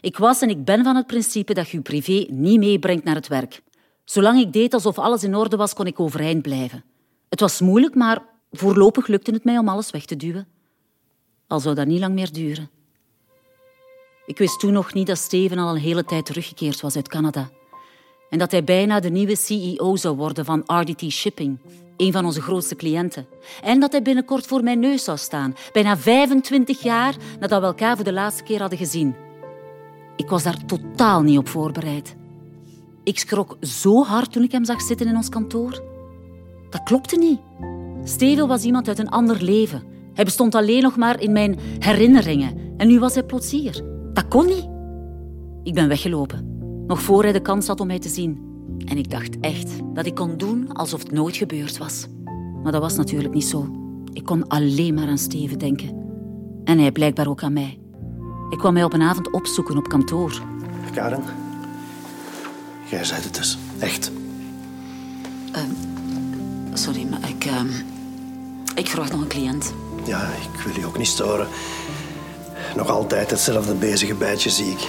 Ik 0.00 0.16
was 0.16 0.40
en 0.40 0.48
ik 0.48 0.64
ben 0.64 0.84
van 0.84 0.96
het 0.96 1.06
principe 1.06 1.54
dat 1.54 1.68
je 1.68 1.76
je 1.76 1.82
privé 1.82 2.26
niet 2.30 2.58
meebrengt 2.58 3.04
naar 3.04 3.14
het 3.14 3.28
werk. 3.28 3.62
Zolang 4.04 4.40
ik 4.40 4.52
deed 4.52 4.74
alsof 4.74 4.98
alles 4.98 5.24
in 5.24 5.34
orde 5.34 5.56
was, 5.56 5.74
kon 5.74 5.86
ik 5.86 6.00
overeind 6.00 6.42
blijven. 6.42 6.84
Het 7.28 7.40
was 7.40 7.60
moeilijk, 7.60 7.94
maar 7.94 8.22
voorlopig 8.50 9.06
lukte 9.06 9.30
het 9.30 9.44
mij 9.44 9.58
om 9.58 9.68
alles 9.68 9.90
weg 9.90 10.04
te 10.04 10.16
duwen. 10.16 10.48
Al 11.46 11.60
zou 11.60 11.74
dat 11.74 11.86
niet 11.86 12.00
lang 12.00 12.14
meer 12.14 12.32
duren. 12.32 12.70
Ik 14.26 14.38
wist 14.38 14.60
toen 14.60 14.72
nog 14.72 14.94
niet 14.94 15.06
dat 15.06 15.18
Steven 15.18 15.58
al 15.58 15.74
een 15.74 15.80
hele 15.80 16.04
tijd 16.04 16.26
teruggekeerd 16.26 16.80
was 16.80 16.96
uit 16.96 17.08
Canada. 17.08 17.50
En 18.30 18.38
dat 18.38 18.50
hij 18.50 18.64
bijna 18.64 19.00
de 19.00 19.10
nieuwe 19.10 19.36
CEO 19.36 19.96
zou 19.96 20.16
worden 20.16 20.44
van 20.44 20.62
RDT 20.66 21.12
Shipping, 21.12 21.58
een 21.96 22.12
van 22.12 22.24
onze 22.24 22.40
grootste 22.40 22.76
cliënten. 22.76 23.26
En 23.62 23.80
dat 23.80 23.92
hij 23.92 24.02
binnenkort 24.02 24.46
voor 24.46 24.62
mijn 24.62 24.80
neus 24.80 25.04
zou 25.04 25.18
staan, 25.18 25.54
bijna 25.72 25.96
25 25.96 26.82
jaar 26.82 27.16
nadat 27.40 27.60
we 27.60 27.66
elkaar 27.66 27.96
voor 27.96 28.04
de 28.04 28.12
laatste 28.12 28.42
keer 28.42 28.60
hadden 28.60 28.78
gezien. 28.78 29.14
Ik 30.16 30.28
was 30.28 30.42
daar 30.42 30.64
totaal 30.66 31.22
niet 31.22 31.38
op 31.38 31.48
voorbereid. 31.48 32.16
Ik 33.04 33.18
schrok 33.18 33.56
zo 33.60 34.04
hard 34.04 34.32
toen 34.32 34.42
ik 34.42 34.52
hem 34.52 34.64
zag 34.64 34.80
zitten 34.80 35.06
in 35.06 35.16
ons 35.16 35.28
kantoor. 35.28 35.82
Dat 36.70 36.82
klopte 36.82 37.16
niet. 37.16 37.40
Steven 38.04 38.48
was 38.48 38.64
iemand 38.64 38.88
uit 38.88 38.98
een 38.98 39.08
ander 39.08 39.42
leven. 39.42 39.82
Hij 40.14 40.24
bestond 40.24 40.54
alleen 40.54 40.82
nog 40.82 40.96
maar 40.96 41.20
in 41.20 41.32
mijn 41.32 41.58
herinneringen. 41.78 42.74
En 42.76 42.88
nu 42.88 42.98
was 42.98 43.14
hij 43.14 43.22
plots 43.22 43.50
hier. 43.50 43.82
Dat 44.12 44.28
kon 44.28 44.46
niet. 44.46 44.68
Ik 45.62 45.74
ben 45.74 45.88
weggelopen, 45.88 46.57
nog 46.88 47.02
voor 47.02 47.22
hij 47.22 47.32
de 47.32 47.42
kans 47.42 47.66
had 47.66 47.80
om 47.80 47.86
mij 47.86 47.98
te 47.98 48.08
zien. 48.08 48.46
En 48.84 48.98
ik 48.98 49.10
dacht 49.10 49.40
echt 49.40 49.70
dat 49.94 50.06
ik 50.06 50.14
kon 50.14 50.36
doen 50.36 50.72
alsof 50.72 51.02
het 51.02 51.12
nooit 51.12 51.36
gebeurd 51.36 51.78
was. 51.78 52.06
Maar 52.62 52.72
dat 52.72 52.80
was 52.80 52.96
natuurlijk 52.96 53.34
niet 53.34 53.44
zo. 53.44 53.68
Ik 54.12 54.24
kon 54.24 54.48
alleen 54.48 54.94
maar 54.94 55.08
aan 55.08 55.18
Steven 55.18 55.58
denken. 55.58 56.06
En 56.64 56.78
hij 56.78 56.92
blijkbaar 56.92 57.28
ook 57.28 57.42
aan 57.42 57.52
mij. 57.52 57.78
Ik 58.50 58.58
kwam 58.58 58.72
mij 58.72 58.84
op 58.84 58.92
een 58.92 59.02
avond 59.02 59.32
opzoeken 59.32 59.76
op 59.76 59.88
kantoor. 59.88 60.42
Karen, 60.94 61.22
jij 62.90 63.04
zei 63.04 63.22
het 63.22 63.34
dus. 63.34 63.58
Echt. 63.78 64.10
Sorry, 66.72 67.06
maar 67.10 67.28
ik... 67.28 67.44
ehm, 67.44 67.68
ik 68.74 68.86
verwacht 68.86 69.12
nog 69.12 69.20
een 69.20 69.28
cliënt. 69.28 69.74
Ja, 70.04 70.22
ik 70.22 70.60
wil 70.60 70.80
je 70.80 70.86
ook 70.86 70.98
niet 70.98 71.06
storen. 71.06 71.46
Nog 72.76 72.88
altijd 72.88 73.30
hetzelfde 73.30 73.74
bezige 73.74 74.14
bijtje 74.14 74.50
zie 74.50 74.70
ik. 74.70 74.88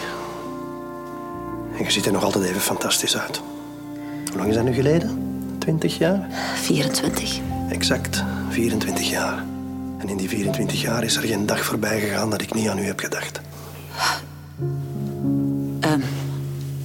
En 1.80 1.86
je 1.86 1.92
ziet 1.92 2.06
er 2.06 2.12
nog 2.12 2.24
altijd 2.24 2.46
even 2.46 2.62
fantastisch 2.62 3.18
uit. 3.18 3.42
Hoe 4.28 4.38
lang 4.38 4.50
is 4.50 4.56
dat 4.56 4.64
nu 4.64 4.74
geleden? 4.74 5.18
Twintig 5.58 5.98
jaar? 5.98 6.28
24. 6.56 7.40
Exact, 7.70 8.24
24 8.50 9.10
jaar. 9.10 9.46
En 9.98 10.10
in 10.10 10.18
die 10.18 10.30
24 10.30 10.82
jaar 10.82 11.04
is 11.04 11.16
er 11.16 11.22
geen 11.22 11.46
dag 11.46 11.66
voorbij 11.66 12.00
gegaan 12.00 12.30
dat 12.30 12.42
ik 12.42 12.54
niet 12.54 12.68
aan 12.68 12.80
u 12.80 12.82
heb 12.82 13.00
gedacht. 13.00 13.42
Ehm, 15.80 16.02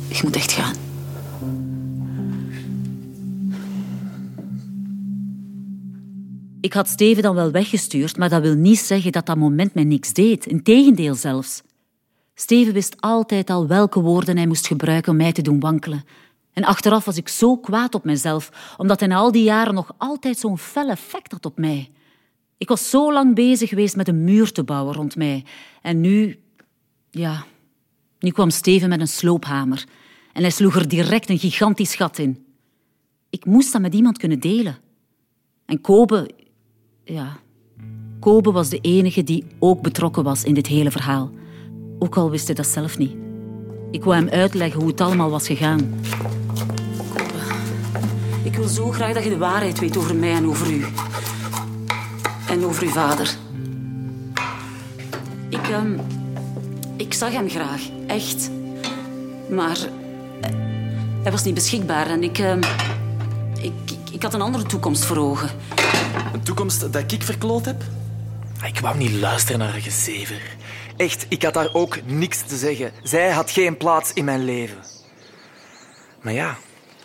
ik 0.09 0.23
moet 0.23 0.37
echt 0.37 0.53
gaan. 0.53 0.75
Ik 6.61 6.73
had 6.73 6.89
Steven 6.89 7.23
dan 7.23 7.35
wel 7.35 7.51
weggestuurd, 7.51 8.17
maar 8.17 8.29
dat 8.29 8.43
wil 8.43 8.55
niet 8.55 8.79
zeggen 8.79 9.13
dat 9.13 9.27
dat 9.27 9.37
moment 9.37 9.75
mij 9.75 9.85
niks 9.85 10.13
deed. 10.13 10.47
Integendeel 10.47 11.15
zelfs. 11.15 11.63
Steven 12.35 12.73
wist 12.73 13.01
altijd 13.01 13.51
al 13.51 13.67
welke 13.67 14.01
woorden 14.01 14.37
hij 14.37 14.47
moest 14.47 14.67
gebruiken 14.67 15.13
om 15.13 15.19
mij 15.19 15.33
te 15.33 15.43
doen 15.43 15.61
wankelen. 15.61 16.05
En 16.53 16.65
achteraf 16.65 17.05
was 17.05 17.17
ik 17.17 17.29
zo 17.29 17.57
kwaad 17.57 17.95
op 17.95 18.05
mezelf, 18.05 18.75
omdat 18.77 19.01
hij 19.01 19.15
al 19.15 19.33
die 19.33 19.43
jaren 19.43 19.75
nog 19.75 19.95
altijd 19.99 20.39
zo'n 20.39 20.59
fel 20.59 20.89
effect 20.89 21.33
had 21.33 21.47
op 21.47 21.59
mij. 21.59 21.91
Ik 22.59 22.69
was 22.69 22.91
zo 22.91 23.13
lang 23.13 23.35
bezig 23.35 23.69
geweest 23.69 23.97
met 23.97 24.09
een 24.09 24.25
muur 24.25 24.53
te 24.53 24.65
bouwen 24.65 24.95
rond 24.95 25.17
mij. 25.17 25.45
En 25.83 26.01
nu, 26.01 26.41
ja, 27.11 27.45
nu 28.19 28.31
kwam 28.31 28.51
Steven 28.51 28.89
met 28.89 29.01
een 29.01 29.09
sloophamer. 29.09 29.85
En 30.33 30.43
hij 30.43 30.51
sloeg 30.51 30.77
er 30.77 30.89
direct 30.89 31.29
een 31.31 31.39
gigantisch 31.39 31.95
gat 31.95 32.19
in. 32.19 32.47
Ik 33.31 33.45
moest 33.45 33.73
dat 33.73 33.81
met 33.81 33.95
iemand 33.95 34.19
kunnen 34.19 34.41
delen. 34.41 34.79
En 35.67 35.81
Kobe, 35.81 36.31
ja, 37.05 37.37
Kobe 38.21 38.53
was 38.53 38.69
de 38.69 38.79
enige 38.81 39.25
die 39.25 39.45
ook 39.59 39.83
betrokken 39.83 40.25
was 40.25 40.45
in 40.45 40.55
dit 40.55 40.67
hele 40.67 40.91
verhaal. 40.91 41.31
Ook 42.05 42.17
al 42.17 42.31
wist 42.31 42.47
hij 42.47 42.55
dat 42.55 42.67
zelf 42.67 42.99
niet. 42.99 43.13
Ik 43.91 44.05
wou 44.05 44.17
hem 44.17 44.29
uitleggen 44.29 44.81
hoe 44.81 44.89
het 44.89 45.01
allemaal 45.01 45.31
was 45.31 45.47
gegaan. 45.47 45.95
Ik 48.43 48.57
wil 48.57 48.69
zo 48.69 48.91
graag 48.91 49.13
dat 49.13 49.25
je 49.25 49.31
de 49.31 49.37
waarheid 49.37 49.79
weet 49.79 49.97
over 49.97 50.15
mij 50.15 50.33
en 50.33 50.47
over 50.47 50.71
u. 50.71 50.85
En 52.49 52.65
over 52.65 52.83
uw 52.83 52.89
vader. 52.89 53.35
Ik, 55.49 55.69
ehm, 55.69 55.99
ik 56.97 57.15
zag 57.15 57.33
hem 57.33 57.49
graag, 57.49 57.83
echt. 58.07 58.51
Maar 59.51 59.79
eh, 60.41 60.51
hij 61.23 61.33
was 61.33 61.45
niet 61.45 61.55
beschikbaar 61.55 62.07
en 62.07 62.23
ik, 62.23 62.39
ehm, 62.39 62.63
ik, 63.61 63.73
ik, 63.85 64.11
ik 64.11 64.23
had 64.23 64.35
een 64.35 64.41
andere 64.41 64.65
toekomst 64.65 65.05
voor 65.05 65.17
ogen. 65.17 65.51
Een 66.33 66.43
toekomst 66.43 66.93
dat 66.93 67.13
ik 67.13 67.23
verkloot 67.23 67.65
heb? 67.65 67.83
Ik 68.65 68.81
wou 68.81 68.97
niet 68.97 69.13
luisteren 69.13 69.59
naar 69.59 69.71
haar 69.71 69.81
gezever. 69.81 70.41
Echt, 70.97 71.27
ik 71.29 71.43
had 71.43 71.55
daar 71.55 71.75
ook 71.75 71.99
niks 72.05 72.43
te 72.43 72.57
zeggen. 72.57 72.93
Zij 73.03 73.31
had 73.31 73.51
geen 73.51 73.77
plaats 73.77 74.13
in 74.13 74.25
mijn 74.25 74.45
leven. 74.45 74.79
Maar 76.21 76.33
ja, 76.33 76.57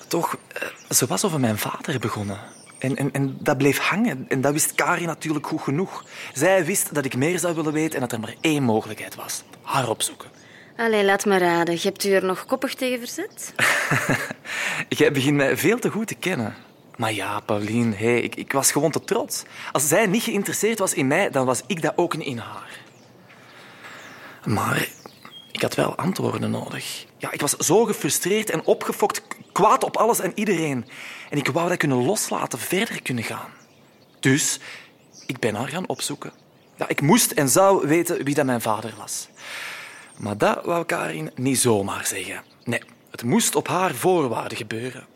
toch, 0.08 0.38
eh, 0.54 0.68
ze 0.90 1.06
was 1.06 1.26
over 1.26 1.40
mijn 1.40 1.58
vader 1.58 2.00
begonnen. 2.00 2.40
En, 2.80 2.96
en, 2.96 3.12
en 3.12 3.38
dat 3.40 3.58
bleef 3.58 3.78
hangen. 3.78 4.26
En 4.30 4.42
dat 4.42 4.54
wist 4.54 4.76
Kari 4.76 5.06
natuurlijk 5.06 5.48
goed 5.48 5.62
genoeg. 5.62 6.06
Zij 6.34 6.66
wist 6.66 6.94
dat 6.94 7.06
ik 7.06 7.16
meer 7.16 7.40
zou 7.40 7.56
willen 7.56 7.74
weten 7.74 7.94
en 7.94 8.00
dat 8.00 8.12
er 8.12 8.20
maar 8.20 8.36
één 8.42 8.64
mogelijkheid 8.64 9.16
was. 9.16 9.44
Haar 9.62 9.90
opzoeken. 9.90 10.30
Allee, 10.78 11.06
laat 11.06 11.26
me 11.26 11.38
raden. 11.38 11.74
Je 11.74 11.82
hebt 11.82 12.04
u 12.04 12.12
er 12.12 12.26
nog 12.26 12.46
koppig 12.46 12.74
tegen 12.74 13.00
verzet? 13.00 13.54
Jij 15.00 15.12
begint 15.12 15.36
mij 15.36 15.58
veel 15.58 15.80
te 15.80 15.90
goed 15.90 16.08
te 16.08 16.16
kennen. 16.16 16.56
Maar 16.98 17.14
ja, 17.14 17.40
Pauline, 17.40 17.96
hey, 17.96 18.22
ik, 18.22 18.36
ik 18.36 18.52
was 18.52 18.72
gewoon 18.72 18.92
te 18.92 19.04
trots. 19.04 19.44
Als 19.72 19.88
zij 19.88 20.06
niet 20.08 20.24
geïnteresseerd 20.24 20.80
was 20.80 20.94
in 20.94 21.08
mij, 21.08 21.30
dan 21.30 21.46
was 21.46 21.62
ik 21.68 21.82
dat 21.82 21.94
ook 21.96 22.18
niet 22.18 22.28
in 22.28 22.38
haar. 22.38 22.69
Maar 24.46 24.88
ik 25.52 25.62
had 25.62 25.76
wel 25.76 25.96
antwoorden 25.96 26.52
nodig. 26.52 27.06
Ja, 27.18 27.32
ik 27.32 27.42
was 27.42 27.52
zo 27.58 27.86
gefrustreerd 27.86 28.50
en 28.50 28.66
opgefokt, 28.66 29.22
kwaad 29.52 29.84
op 29.84 29.98
alles 29.98 30.20
en 30.20 30.32
iedereen. 30.36 30.86
En 31.30 31.38
ik 31.38 31.48
wou 31.48 31.70
dat 31.70 31.78
kunnen 31.78 32.06
loslaten, 32.06 32.60
verder 32.60 33.02
kunnen 33.02 33.24
gaan. 33.24 33.50
Dus 34.20 34.60
ik 35.26 35.40
ben 35.40 35.56
haar 35.56 35.68
gaan 35.68 35.88
opzoeken. 35.88 36.32
Ja, 36.76 36.88
ik 36.88 37.02
moest 37.02 37.32
en 37.32 37.50
zou 37.50 37.88
weten 37.88 38.24
wie 38.24 38.36
dat 38.36 38.46
mijn 38.46 38.62
vader 38.62 38.94
was. 38.98 39.28
Maar 40.18 40.38
dat 40.38 40.66
wou 40.66 40.86
Karin 40.86 41.32
niet 41.36 41.60
zomaar 41.60 42.06
zeggen. 42.06 42.44
Nee, 42.64 42.82
het 43.12 43.24
moest 43.24 43.56
op 43.56 43.68
haar 43.68 43.96
voorwaarden 43.96 44.58
gebeuren. 44.58 45.08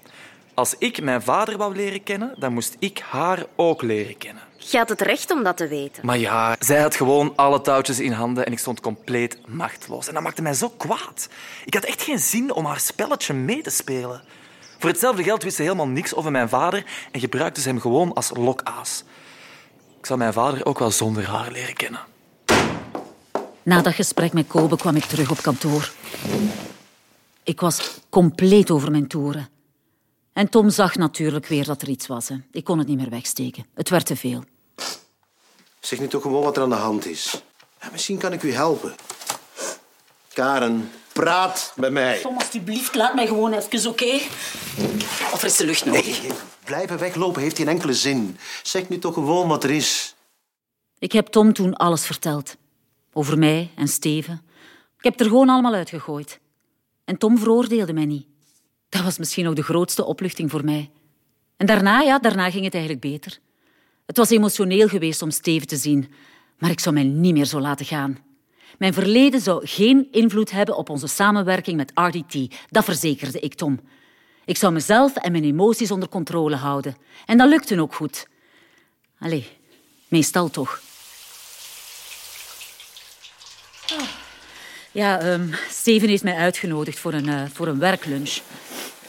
Als 0.54 0.76
ik 0.78 1.02
mijn 1.02 1.22
vader 1.22 1.58
wou 1.58 1.76
leren 1.76 2.04
kennen, 2.04 2.36
dan 2.40 2.54
moest 2.54 2.76
ik 2.80 3.00
haar 3.00 3.46
ook 3.56 3.82
leren 3.82 4.18
kennen. 4.18 4.44
Je 4.72 4.78
had 4.78 4.90
het 4.90 5.02
recht 5.02 5.32
om 5.32 5.44
dat 5.44 5.58
te 5.58 5.68
weten. 5.68 6.06
Maar 6.06 6.18
ja, 6.18 6.56
zij 6.60 6.82
had 6.82 6.96
gewoon 6.96 7.34
alle 7.36 7.62
touwtjes 7.62 8.00
in 8.00 8.12
handen 8.12 8.46
en 8.46 8.52
ik 8.52 8.60
stond 8.60 8.80
compleet 8.80 9.38
machteloos. 9.48 10.08
En 10.08 10.14
dat 10.14 10.24
maakte 10.24 10.42
mij 10.42 10.54
zo 10.54 10.70
kwaad. 10.70 11.30
Ik 11.66 11.74
had 11.74 11.84
echt 11.84 12.02
geen 12.02 12.20
zin 12.20 12.54
om 12.54 12.66
haar 12.66 12.80
spelletje 12.80 13.34
mee 13.34 13.62
te 13.62 13.70
spelen. 13.70 14.22
Voor 14.80 14.90
hetzelfde 14.90 15.24
geld 15.24 15.44
wist 15.44 15.56
ze 15.56 15.62
helemaal 15.62 15.88
niks 15.88 16.14
over 16.14 16.32
mijn 16.32 16.50
vader 16.50 16.86
en 17.12 17.20
gebruikte 17.20 17.62
ze 17.62 17.68
hem 17.68 17.80
gewoon 17.80 18.14
als 18.14 18.32
lokaas. 18.34 19.04
Ik 20.00 20.06
zou 20.06 20.20
mijn 20.20 20.34
vader 20.34 20.66
ook 20.66 20.80
wel 20.80 20.92
zonder 20.92 21.28
haar 21.28 21.52
leren 21.52 21.74
kennen. 21.76 22.02
Na 23.64 23.82
dat 23.82 23.94
gesprek 23.94 24.34
met 24.34 24.48
Kobe 24.48 24.78
kwam 24.78 24.96
ik 24.96 25.04
terug 25.04 25.32
op 25.32 25.42
kantoor. 25.42 25.92
Ik 27.44 27.60
was 27.60 28.00
compleet 28.10 28.72
over 28.72 28.92
mijn 28.92 29.08
toeren. 29.08 29.48
En 30.34 30.50
Tom 30.50 30.70
zag 30.70 30.96
natuurlijk 30.96 31.46
weer 31.46 31.66
dat 31.66 31.82
er 31.82 31.90
iets 31.90 32.08
was. 32.08 32.30
Hè. 32.30 32.36
Ik 32.52 32.64
kon 32.64 32.78
het 32.78 32.88
niet 32.88 32.98
meer 32.98 33.10
wegsteken. 33.10 33.66
Het 33.74 33.90
werd 33.90 34.06
te 34.06 34.16
veel. 34.16 34.44
Zeg 35.86 36.00
nu 36.00 36.08
toch 36.08 36.22
gewoon 36.22 36.44
wat 36.44 36.58
er 36.58 36.64
aan 36.64 36.70
de 36.70 36.76
hand 36.76 37.06
is. 37.06 37.42
Ja, 37.82 37.90
misschien 37.92 38.18
kan 38.18 38.34
ik 38.34 38.44
u 38.44 38.52
helpen. 38.52 38.96
Karen, 40.34 40.92
praat 41.14 41.74
met 41.76 41.92
mij. 41.92 42.20
Tom, 42.22 42.38
alsjeblieft, 42.38 42.96
laat 42.96 43.16
mij 43.16 43.28
gewoon 43.28 43.54
even, 43.54 43.90
oké? 43.90 44.14
Of 45.32 45.40
frisse 45.40 45.66
lucht 45.66 45.86
nodig. 45.86 46.22
Nee, 46.22 46.32
blijven 46.64 47.00
weglopen 47.00 47.42
heeft 47.42 47.58
geen 47.58 47.68
enkele 47.68 47.94
zin. 47.94 48.38
Zeg 48.64 48.90
nu 48.90 49.00
toch 49.00 49.14
gewoon 49.14 49.48
wat 49.48 49.64
er 49.64 49.72
is. 49.72 50.16
Ik 51.00 51.12
heb 51.12 51.28
Tom 51.28 51.54
toen 51.54 51.76
alles 51.76 52.06
verteld. 52.06 52.56
Over 53.14 53.38
mij 53.38 53.72
en 53.76 53.88
Steven. 53.88 54.42
Ik 54.98 55.04
heb 55.04 55.14
het 55.14 55.22
er 55.22 55.28
gewoon 55.28 55.50
allemaal 55.50 55.74
uitgegooid. 55.74 56.40
En 57.06 57.18
Tom 57.18 57.38
veroordeelde 57.38 57.94
mij 57.94 58.06
niet. 58.06 58.26
Dat 58.90 59.04
was 59.04 59.18
misschien 59.18 59.48
ook 59.48 59.56
de 59.56 59.64
grootste 59.64 60.06
opluchting 60.06 60.52
voor 60.52 60.66
mij. 60.66 60.92
En 61.58 61.66
daarna, 61.66 62.02
ja, 62.02 62.20
daarna 62.20 62.52
ging 62.52 62.64
het 62.64 62.74
eigenlijk 62.74 63.04
beter. 63.04 63.40
Het 64.06 64.18
was 64.18 64.30
emotioneel 64.30 64.88
geweest 64.88 65.22
om 65.22 65.32
Steven 65.32 65.68
te 65.68 65.76
zien, 65.76 66.12
maar 66.58 66.70
ik 66.70 66.80
zou 66.80 66.96
mij 66.96 67.04
niet 67.04 67.34
meer 67.34 67.46
zo 67.46 67.60
laten 67.60 67.86
gaan. 67.86 68.18
Mijn 68.78 68.94
verleden 68.94 69.42
zou 69.42 69.68
geen 69.68 70.08
invloed 70.12 70.52
hebben 70.52 70.78
op 70.78 70.90
onze 70.90 71.08
samenwerking 71.08 71.78
met 71.78 71.92
RDT, 71.94 72.56
dat 72.70 72.84
verzekerde 72.84 73.40
ik 73.40 73.54
Tom. 73.54 73.80
Ik 74.46 74.58
zou 74.58 74.74
mezelf 74.74 75.16
en 75.16 75.32
mijn 75.32 75.44
emoties 75.44 75.92
onder 75.92 76.10
controle 76.10 76.56
houden. 76.56 76.98
En 77.26 77.38
dat 77.38 77.50
lukte 77.50 77.82
ook 77.82 77.94
goed. 77.94 78.28
Allee, 79.20 79.48
meestal 80.08 80.50
toch. 80.50 80.82
Ja, 84.92 85.34
um, 85.34 85.54
Steven 85.70 86.10
heeft 86.10 86.24
mij 86.24 86.36
uitgenodigd 86.36 87.00
voor 87.00 87.14
een, 87.14 87.28
uh, 87.28 87.44
voor 87.54 87.68
een 87.68 87.80
werklunch. 87.80 88.36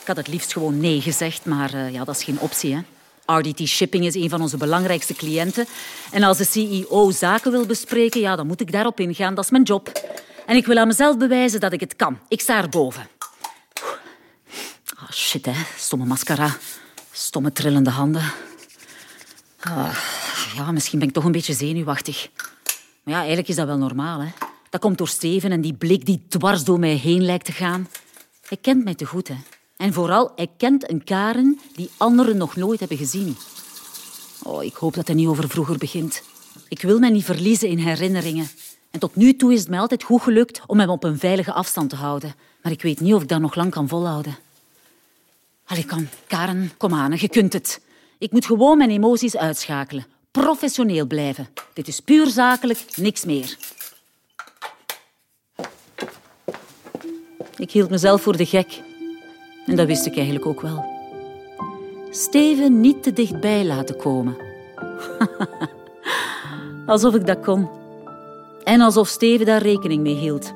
Ik 0.00 0.06
had 0.06 0.16
het 0.16 0.28
liefst 0.28 0.52
gewoon 0.52 0.80
nee 0.80 1.00
gezegd, 1.00 1.44
maar 1.44 1.74
uh, 1.74 1.92
ja, 1.92 2.04
dat 2.04 2.16
is 2.16 2.24
geen 2.24 2.40
optie. 2.40 2.74
Hè. 2.74 2.80
RDT 3.26 3.68
Shipping 3.68 4.04
is 4.04 4.14
een 4.14 4.28
van 4.28 4.40
onze 4.40 4.56
belangrijkste 4.56 5.14
cliënten. 5.14 5.66
En 6.10 6.22
als 6.22 6.38
de 6.38 6.44
CEO 6.44 7.10
zaken 7.10 7.50
wil 7.50 7.66
bespreken, 7.66 8.20
ja, 8.20 8.36
dan 8.36 8.46
moet 8.46 8.60
ik 8.60 8.72
daarop 8.72 9.00
ingaan. 9.00 9.34
Dat 9.34 9.44
is 9.44 9.50
mijn 9.50 9.62
job. 9.62 9.92
En 10.46 10.56
ik 10.56 10.66
wil 10.66 10.76
aan 10.76 10.86
mezelf 10.86 11.16
bewijzen 11.16 11.60
dat 11.60 11.72
ik 11.72 11.80
het 11.80 11.96
kan. 11.96 12.18
Ik 12.28 12.40
sta 12.40 12.62
erboven. 12.62 13.08
Oh, 15.02 15.10
shit, 15.10 15.46
hè. 15.46 15.52
Stomme 15.76 16.04
mascara. 16.04 16.56
Stomme 17.12 17.52
trillende 17.52 17.90
handen. 17.90 18.32
Ah, 19.60 19.98
ja, 20.56 20.72
misschien 20.72 20.98
ben 20.98 21.08
ik 21.08 21.14
toch 21.14 21.24
een 21.24 21.32
beetje 21.32 21.54
zenuwachtig. 21.54 22.28
Maar 23.02 23.14
ja, 23.14 23.18
eigenlijk 23.18 23.48
is 23.48 23.56
dat 23.56 23.66
wel 23.66 23.78
normaal, 23.78 24.20
hè. 24.20 24.28
Dat 24.70 24.80
komt 24.80 24.98
door 24.98 25.08
Steven 25.08 25.52
en 25.52 25.60
die 25.60 25.74
blik 25.74 26.06
die 26.06 26.24
dwars 26.28 26.64
door 26.64 26.78
mij 26.78 26.94
heen 26.94 27.24
lijkt 27.24 27.44
te 27.44 27.52
gaan. 27.52 27.88
Hij 28.48 28.58
kent 28.60 28.84
mij 28.84 28.94
te 28.94 29.04
goed, 29.04 29.28
hè. 29.28 29.36
En 29.76 29.92
vooral, 29.92 30.32
hij 30.36 30.48
kent 30.56 30.90
een 30.90 31.04
Karen 31.04 31.60
die 31.74 31.90
anderen 31.96 32.36
nog 32.36 32.56
nooit 32.56 32.78
hebben 32.78 32.98
gezien. 32.98 33.36
Oh, 34.42 34.64
ik 34.64 34.74
hoop 34.74 34.94
dat 34.94 35.06
hij 35.06 35.16
niet 35.16 35.26
over 35.26 35.48
vroeger 35.48 35.78
begint. 35.78 36.22
Ik 36.68 36.82
wil 36.82 36.98
mij 36.98 37.10
niet 37.10 37.24
verliezen 37.24 37.68
in 37.68 37.78
herinneringen. 37.78 38.48
En 38.90 39.00
tot 39.00 39.16
nu 39.16 39.36
toe 39.36 39.52
is 39.52 39.60
het 39.60 39.68
mij 39.68 39.78
altijd 39.78 40.02
goed 40.02 40.22
gelukt 40.22 40.60
om 40.66 40.80
hem 40.80 40.90
op 40.90 41.04
een 41.04 41.18
veilige 41.18 41.52
afstand 41.52 41.90
te 41.90 41.96
houden. 41.96 42.34
Maar 42.62 42.72
ik 42.72 42.82
weet 42.82 43.00
niet 43.00 43.14
of 43.14 43.22
ik 43.22 43.28
dat 43.28 43.40
nog 43.40 43.54
lang 43.54 43.70
kan 43.70 43.88
volhouden. 43.88 44.36
Allee, 45.64 45.84
kan. 45.84 46.08
Karen, 46.26 46.72
kom 46.76 46.94
aan, 46.94 47.16
je 47.16 47.28
kunt 47.28 47.52
het. 47.52 47.80
Ik 48.18 48.32
moet 48.32 48.46
gewoon 48.46 48.78
mijn 48.78 48.90
emoties 48.90 49.36
uitschakelen. 49.36 50.06
Professioneel 50.30 51.06
blijven. 51.06 51.48
Dit 51.72 51.88
is 51.88 52.00
puur 52.00 52.26
zakelijk, 52.26 52.84
niks 52.96 53.24
meer. 53.24 53.56
Ik 57.56 57.70
hield 57.70 57.90
mezelf 57.90 58.22
voor 58.22 58.36
de 58.36 58.46
gek. 58.46 58.82
En 59.66 59.76
dat 59.76 59.86
wist 59.86 60.06
ik 60.06 60.16
eigenlijk 60.16 60.46
ook 60.46 60.60
wel. 60.60 60.84
Steven 62.10 62.80
niet 62.80 63.02
te 63.02 63.12
dichtbij 63.12 63.64
laten 63.64 63.96
komen. 63.96 64.36
alsof 66.86 67.14
ik 67.14 67.26
dat 67.26 67.40
kon. 67.40 67.68
En 68.64 68.80
alsof 68.80 69.08
Steven 69.08 69.46
daar 69.46 69.62
rekening 69.62 70.02
mee 70.02 70.14
hield. 70.14 70.52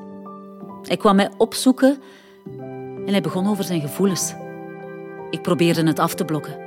Hij 0.83 0.97
kwam 0.97 1.15
mij 1.15 1.29
opzoeken 1.37 1.97
en 3.05 3.07
hij 3.07 3.21
begon 3.21 3.49
over 3.49 3.63
zijn 3.63 3.81
gevoelens. 3.81 4.33
Ik 5.29 5.41
probeerde 5.41 5.83
het 5.83 5.99
af 5.99 6.13
te 6.13 6.25
blokken. 6.25 6.57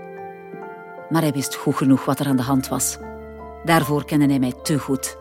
Maar 1.08 1.22
hij 1.22 1.32
wist 1.32 1.54
goed 1.54 1.76
genoeg 1.76 2.04
wat 2.04 2.20
er 2.20 2.26
aan 2.26 2.36
de 2.36 2.42
hand 2.42 2.68
was. 2.68 2.98
Daarvoor 3.64 4.04
kende 4.04 4.26
hij 4.26 4.38
mij 4.38 4.52
te 4.62 4.78
goed. 4.78 5.16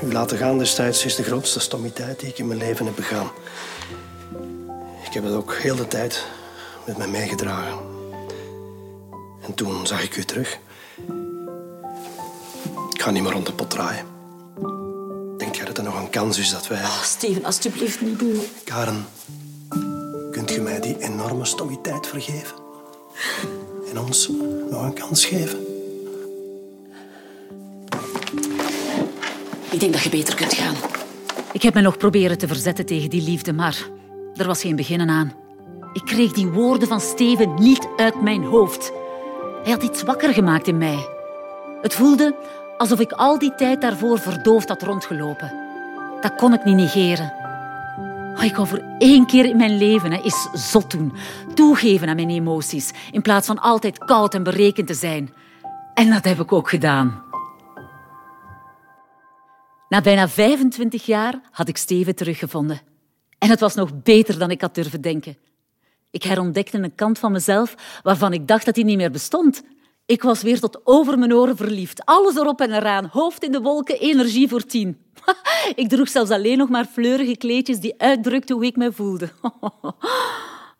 Laten 0.00 0.38
gaan 0.38 0.58
destijds 0.58 1.04
is 1.04 1.14
de 1.14 1.22
grootste 1.22 1.60
stommiteit 1.60 2.20
die 2.20 2.28
ik 2.28 2.38
in 2.38 2.46
mijn 2.46 2.58
leven 2.58 2.86
heb 2.86 2.94
begaan. 2.94 3.30
Ik 5.06 5.12
heb 5.12 5.24
het 5.24 5.32
ook 5.32 5.54
heel 5.54 5.76
de 5.76 5.88
tijd 5.88 6.26
met 6.86 6.96
mij 6.96 7.08
meegedragen. 7.08 7.78
En 9.40 9.54
toen 9.54 9.86
zag 9.86 10.02
ik 10.02 10.16
u 10.16 10.24
terug. 10.24 10.58
Ik 12.92 13.02
ga 13.02 13.10
niet 13.10 13.22
meer 13.22 13.32
rond 13.32 13.46
de 13.46 13.52
pot 13.52 13.70
draaien. 13.70 14.04
Denkt 15.38 15.56
jij 15.56 15.64
dat 15.64 15.78
er 15.78 15.84
nog 15.84 15.98
een 15.98 16.10
kans 16.10 16.38
is 16.38 16.50
dat 16.50 16.68
wij... 16.68 16.78
Oh, 16.78 17.02
Steven, 17.02 17.44
alsjeblieft 17.44 18.00
niet 18.00 18.18
doen. 18.18 18.40
Karen, 18.64 19.06
kunt 20.30 20.50
je 20.50 20.60
mij 20.60 20.80
die 20.80 20.98
enorme 20.98 21.44
stommiteit 21.44 22.06
vergeven? 22.06 22.56
En 23.90 23.98
ons 23.98 24.30
nog 24.70 24.82
een 24.82 24.94
kans 24.94 25.24
geven? 25.24 25.58
Ik 29.70 29.80
denk 29.80 29.92
dat 29.92 30.02
je 30.02 30.08
beter 30.08 30.34
kunt 30.34 30.54
gaan. 30.54 30.74
Ik 31.52 31.62
heb 31.62 31.74
me 31.74 31.80
nog 31.80 31.96
proberen 31.96 32.38
te 32.38 32.46
verzetten 32.46 32.86
tegen 32.86 33.10
die 33.10 33.22
liefde, 33.22 33.52
maar 33.52 33.88
er 34.34 34.46
was 34.46 34.60
geen 34.60 34.76
beginnen 34.76 35.08
aan. 35.08 35.45
Ik 35.96 36.04
kreeg 36.04 36.32
die 36.32 36.48
woorden 36.48 36.88
van 36.88 37.00
Steven 37.00 37.54
niet 37.54 37.88
uit 37.96 38.22
mijn 38.22 38.44
hoofd. 38.44 38.92
Hij 39.62 39.72
had 39.72 39.82
iets 39.82 40.02
wakker 40.02 40.32
gemaakt 40.32 40.66
in 40.66 40.78
mij. 40.78 41.08
Het 41.82 41.94
voelde 41.94 42.34
alsof 42.76 43.00
ik 43.00 43.12
al 43.12 43.38
die 43.38 43.54
tijd 43.54 43.80
daarvoor 43.80 44.18
verdoofd 44.18 44.68
had 44.68 44.82
rondgelopen. 44.82 45.52
Dat 46.20 46.34
kon 46.34 46.52
ik 46.52 46.64
niet 46.64 46.76
negeren. 46.76 47.32
Oh, 48.36 48.44
ik 48.44 48.56
wou 48.56 48.68
voor 48.68 48.82
één 48.98 49.26
keer 49.26 49.44
in 49.44 49.56
mijn 49.56 49.78
leven 49.78 50.12
hè, 50.12 50.22
eens 50.22 50.48
zot 50.52 50.90
doen. 50.90 51.12
Toegeven 51.54 52.08
aan 52.08 52.16
mijn 52.16 52.30
emoties, 52.30 52.92
in 53.10 53.22
plaats 53.22 53.46
van 53.46 53.58
altijd 53.58 53.98
koud 53.98 54.34
en 54.34 54.42
berekend 54.42 54.86
te 54.86 54.94
zijn. 54.94 55.34
En 55.94 56.10
dat 56.10 56.24
heb 56.24 56.40
ik 56.40 56.52
ook 56.52 56.68
gedaan. 56.68 57.22
Na 59.88 60.00
bijna 60.00 60.28
25 60.28 61.06
jaar 61.06 61.40
had 61.50 61.68
ik 61.68 61.76
Steven 61.76 62.14
teruggevonden. 62.14 62.80
En 63.38 63.50
het 63.50 63.60
was 63.60 63.74
nog 63.74 64.02
beter 64.02 64.38
dan 64.38 64.50
ik 64.50 64.60
had 64.60 64.74
durven 64.74 65.00
denken. 65.00 65.36
Ik 66.16 66.22
herontdekte 66.22 66.78
een 66.78 66.94
kant 66.94 67.18
van 67.18 67.32
mezelf 67.32 68.00
waarvan 68.02 68.32
ik 68.32 68.48
dacht 68.48 68.64
dat 68.64 68.74
die 68.74 68.84
niet 68.84 68.96
meer 68.96 69.10
bestond. 69.10 69.62
Ik 70.06 70.22
was 70.22 70.42
weer 70.42 70.60
tot 70.60 70.80
over 70.84 71.18
mijn 71.18 71.34
oren 71.34 71.56
verliefd. 71.56 72.04
Alles 72.04 72.36
erop 72.36 72.60
en 72.60 72.72
eraan. 72.72 73.08
Hoofd 73.12 73.44
in 73.44 73.52
de 73.52 73.60
wolken, 73.60 73.98
energie 73.98 74.48
voor 74.48 74.64
tien. 74.64 74.98
Ik 75.74 75.88
droeg 75.88 76.08
zelfs 76.08 76.30
alleen 76.30 76.58
nog 76.58 76.68
maar 76.68 76.84
fleurige 76.84 77.36
kleedjes 77.36 77.80
die 77.80 77.94
uitdrukten 77.98 78.54
hoe 78.56 78.64
ik 78.64 78.76
me 78.76 78.92
voelde. 78.92 79.30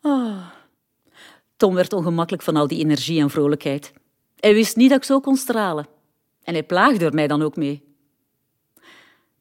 Tom 1.56 1.74
werd 1.74 1.92
ongemakkelijk 1.92 2.42
van 2.42 2.56
al 2.56 2.66
die 2.66 2.78
energie 2.78 3.20
en 3.20 3.30
vrolijkheid. 3.30 3.92
Hij 4.36 4.54
wist 4.54 4.76
niet 4.76 4.88
dat 4.88 4.98
ik 4.98 5.04
zo 5.04 5.20
kon 5.20 5.36
stralen. 5.36 5.86
En 6.42 6.52
hij 6.52 6.64
plaagde 6.64 7.04
er 7.04 7.14
mij 7.14 7.26
dan 7.26 7.42
ook 7.42 7.56
mee. 7.56 7.82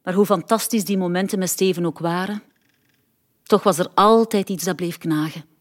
Maar 0.02 0.14
hoe 0.14 0.26
fantastisch 0.26 0.84
die 0.84 0.98
momenten 0.98 1.38
met 1.38 1.48
Steven 1.48 1.86
ook 1.86 1.98
waren, 1.98 2.42
toch 3.42 3.62
was 3.62 3.78
er 3.78 3.88
altijd 3.94 4.48
iets 4.48 4.64
dat 4.64 4.76
bleef 4.76 4.98
knagen. 4.98 5.54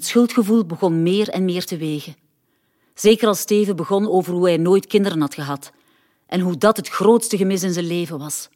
Het 0.00 0.08
schuldgevoel 0.08 0.64
begon 0.64 1.02
meer 1.02 1.28
en 1.28 1.44
meer 1.44 1.64
te 1.64 1.76
wegen. 1.76 2.16
Zeker 2.94 3.28
als 3.28 3.40
Steven 3.40 3.76
begon 3.76 4.08
over 4.08 4.32
hoe 4.32 4.46
hij 4.46 4.56
nooit 4.56 4.86
kinderen 4.86 5.20
had 5.20 5.34
gehad 5.34 5.72
en 6.26 6.40
hoe 6.40 6.56
dat 6.56 6.76
het 6.76 6.88
grootste 6.88 7.36
gemis 7.36 7.62
in 7.62 7.72
zijn 7.72 7.86
leven 7.86 8.18
was. 8.18 8.48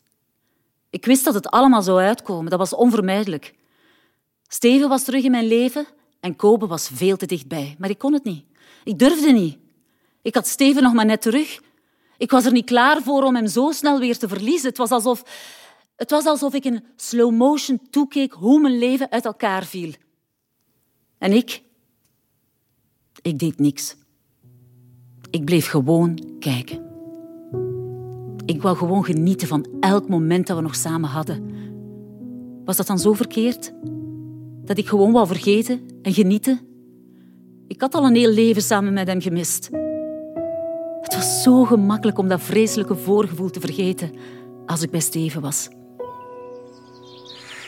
Ik 0.91 1.05
wist 1.05 1.25
dat 1.25 1.35
het 1.35 1.49
allemaal 1.49 1.83
zou 1.83 2.01
uitkomen, 2.01 2.51
dat 2.51 2.59
was 2.59 2.75
onvermijdelijk. 2.75 3.55
Steven 4.49 4.89
was 4.89 5.05
terug 5.05 5.25
in 5.25 5.31
mijn 5.31 5.47
leven 5.47 5.87
En 6.21 6.37
Kobe 6.37 6.67
was 6.67 6.91
veel 6.93 7.17
te 7.17 7.27
dichtbij, 7.27 7.77
maar 7.79 7.91
ik 7.91 7.99
kon 7.99 8.13
het 8.13 8.25
niet. 8.25 8.45
Ik 8.85 8.99
durfde 8.99 9.33
niet. 9.33 9.59
Ik 10.23 10.35
had 10.35 10.47
Steven 10.47 10.83
nog 10.83 10.93
maar 10.93 11.07
net 11.07 11.23
terug. 11.23 11.61
Ik 12.19 12.31
was 12.31 12.45
er 12.45 12.53
niet 12.53 12.67
klaar 12.67 13.03
voor 13.03 13.23
om 13.23 13.35
hem 13.35 13.47
zo 13.47 13.71
snel 13.71 13.99
weer 13.99 14.19
te 14.19 14.29
verliezen. 14.29 14.69
Het 14.69 14.79
was 14.79 14.91
alsof, 14.91 15.23
het 15.97 16.11
was 16.11 16.25
alsof 16.25 16.55
ik 16.55 16.65
in 16.65 16.85
slow 16.97 17.33
motion 17.33 17.81
toekeek 17.91 18.33
hoe 18.33 18.61
mijn 18.61 18.79
leven 18.79 19.11
uit 19.11 19.25
elkaar 19.25 19.65
viel. 19.65 19.93
En 21.25 21.33
ik? 21.33 21.63
Ik 23.23 23.39
deed 23.39 23.59
niks. 23.59 23.97
Ik 25.31 25.45
bleef 25.45 25.67
gewoon 25.67 26.19
kijken. 26.39 26.83
Ik 28.47 28.63
wou 28.63 28.77
gewoon 28.77 29.05
genieten 29.05 29.49
van 29.49 29.67
elk 29.81 30.09
moment 30.09 30.47
dat 30.47 30.57
we 30.57 30.63
nog 30.63 30.75
samen 30.75 31.11
hadden. 31.11 31.51
Was 32.65 32.77
dat 32.77 32.87
dan 32.87 32.99
zo 32.99 33.13
verkeerd? 33.13 33.73
Dat 34.65 34.79
ik 34.79 34.89
gewoon 34.89 35.13
wou 35.13 35.27
vergeten 35.27 35.81
en 36.03 36.13
genieten? 36.13 36.61
Ik 37.69 37.81
had 37.81 37.95
al 37.95 38.07
een 38.07 38.15
heel 38.15 38.33
leven 38.33 38.63
samen 38.63 38.93
met 38.93 39.07
hem 39.07 39.21
gemist. 39.21 39.71
Het 41.01 41.15
was 41.15 41.43
zo 41.43 41.65
gemakkelijk 41.65 42.19
om 42.19 42.29
dat 42.29 42.43
vreselijke 42.43 42.97
voorgevoel 42.97 43.51
te 43.51 43.61
vergeten 43.61 44.13
als 44.67 44.83
ik 44.83 44.91
bij 44.91 45.01
Steven 45.01 45.41
was. 45.41 45.69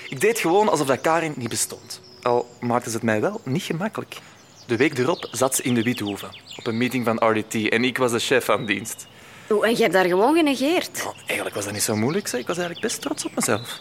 Ik 0.08 0.20
deed 0.20 0.38
gewoon 0.38 0.68
alsof 0.68 0.86
dat 0.86 1.00
Karin 1.00 1.34
niet 1.36 1.48
bestond. 1.48 2.04
Al 2.26 2.46
maakte 2.60 2.90
ze 2.90 2.96
het 2.96 3.04
mij 3.04 3.20
wel 3.20 3.40
niet 3.44 3.62
gemakkelijk. 3.62 4.18
De 4.66 4.76
week 4.76 4.98
erop 4.98 5.28
zat 5.30 5.54
ze 5.54 5.62
in 5.62 5.74
de 5.74 5.82
Withoeven, 5.82 6.28
op 6.56 6.66
een 6.66 6.76
meeting 6.76 7.04
van 7.04 7.30
RDT, 7.30 7.68
en 7.68 7.84
ik 7.84 7.98
was 7.98 8.10
de 8.10 8.18
chef 8.18 8.48
aan 8.48 8.66
dienst. 8.66 9.06
Oh, 9.48 9.66
en 9.66 9.70
je 9.70 9.82
hebt 9.82 9.92
daar 9.92 10.04
gewoon 10.04 10.36
genegeerd. 10.36 11.06
Eigenlijk 11.26 11.54
was 11.54 11.64
dat 11.64 11.72
niet 11.72 11.82
zo 11.82 11.96
moeilijk. 11.96 12.26
Zeg. 12.26 12.40
Ik 12.40 12.46
was 12.46 12.56
eigenlijk 12.58 12.86
best 12.86 13.00
trots 13.02 13.24
op 13.24 13.34
mezelf. 13.34 13.78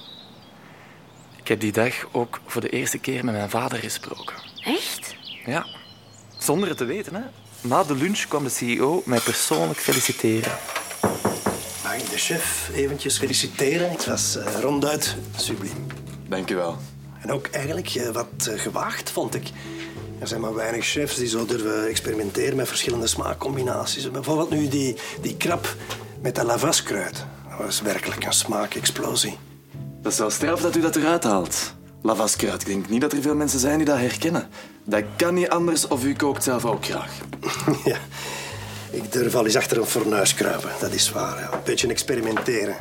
Ik 1.38 1.48
heb 1.48 1.60
die 1.60 1.72
dag 1.72 1.94
ook 2.12 2.40
voor 2.46 2.62
de 2.62 2.70
eerste 2.70 2.98
keer 2.98 3.26
met 3.26 3.34
mijn 3.34 3.50
vader 3.50 3.78
gesproken. 3.78 4.36
Echt? 4.66 5.16
Ja, 5.46 5.66
zonder 6.38 6.70
het 6.70 6.78
te 6.78 6.86
weten. 6.86 7.16
Hè. 7.16 7.22
Na 7.62 7.84
de 7.84 7.96
lunch 7.96 8.28
kwam 8.28 8.44
de 8.44 8.50
CEO 8.50 9.02
mij 9.06 9.20
persoonlijk 9.20 9.80
feliciteren. 9.80 10.52
Mag 11.84 11.96
ik 11.96 12.10
de 12.10 12.18
chef 12.18 12.70
eventjes 12.74 13.18
feliciteren? 13.18 13.92
Het 13.92 14.06
was 14.06 14.38
eh, 14.38 14.60
ronduit 14.62 15.16
subliem. 15.36 15.88
Dank 16.28 16.50
u 16.50 16.56
wel. 16.56 16.78
En 17.26 17.32
ook 17.32 17.48
eigenlijk 17.48 17.88
eh, 17.88 18.10
wat 18.10 18.48
eh, 18.50 18.60
gewaagd, 18.60 19.12
vond 19.12 19.36
ik. 19.36 19.48
Er 20.20 20.28
zijn 20.28 20.42
maar 20.42 20.54
weinig 20.54 20.86
chefs 20.86 21.16
die 21.16 21.28
zo 21.28 21.46
durven 21.46 21.88
experimenteren 21.88 22.56
met 22.56 22.68
verschillende 22.68 23.08
smaakcombinaties. 23.08 24.12
Bijvoorbeeld 24.12 24.50
nu 24.50 24.68
die, 24.68 24.96
die 25.22 25.38
krab 25.38 25.76
met 26.22 26.36
dat 26.36 26.46
lavaskruid. 26.46 27.26
Dat 27.50 27.58
was 27.58 27.82
werkelijk 27.82 28.26
een 28.26 28.34
smaakexplosie. 28.34 29.38
Dat 30.02 30.12
is 30.12 30.18
wel 30.18 30.30
straf 30.30 30.62
dat 30.62 30.76
u 30.76 30.82
dat 30.82 30.96
eruit 30.96 31.24
haalt. 31.24 31.74
Lavaskruid. 32.02 32.62
Ik 32.62 32.68
denk 32.68 32.90
niet 32.90 33.02
dat 33.02 33.14
er 33.14 33.22
veel 33.22 33.36
mensen 33.36 33.60
zijn 33.60 33.78
die 33.78 33.86
dat 33.86 33.98
herkennen. 33.98 34.50
Dat 34.84 35.04
kan 35.16 35.34
niet 35.34 35.50
anders 35.50 35.88
of 35.88 36.04
u 36.04 36.14
kookt 36.14 36.44
zelf 36.44 36.66
ook 36.66 36.86
graag. 36.86 37.12
ja, 37.92 37.98
ik 38.92 39.12
durf 39.12 39.36
al 39.36 39.46
eens 39.46 39.56
achter 39.56 39.78
een 39.78 39.86
fornuis 39.86 40.34
kruipen. 40.34 40.70
Dat 40.80 40.92
is 40.92 41.12
waar. 41.12 41.40
Ja. 41.40 41.54
Een 41.54 41.60
beetje 41.64 41.88
experimenteren. 41.88 42.76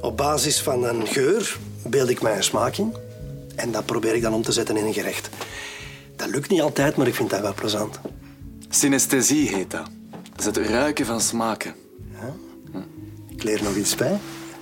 Op 0.00 0.16
basis 0.16 0.60
van 0.60 0.84
een 0.84 1.06
geur 1.06 1.56
beeld 1.86 2.08
ik 2.08 2.22
mij 2.22 2.36
een 2.36 2.42
smaak 2.42 2.76
in. 2.76 3.10
En 3.54 3.72
dat 3.72 3.86
probeer 3.86 4.14
ik 4.14 4.22
dan 4.22 4.34
om 4.34 4.42
te 4.42 4.52
zetten 4.52 4.76
in 4.76 4.84
een 4.84 4.92
gerecht. 4.92 5.28
Dat 6.16 6.28
lukt 6.28 6.50
niet 6.50 6.60
altijd, 6.60 6.96
maar 6.96 7.06
ik 7.06 7.14
vind 7.14 7.30
dat 7.30 7.40
wel 7.40 7.54
plezant. 7.54 8.00
Synesthesie 8.68 9.48
heet 9.48 9.70
dat. 9.70 9.90
Dat 10.30 10.40
is 10.40 10.44
het 10.44 10.56
ruiken 10.56 11.06
van 11.06 11.20
smaken. 11.20 11.74
Ik 13.28 13.42
leer 13.42 13.62
nog 13.62 13.76
iets 13.76 13.94
bij. 13.94 14.18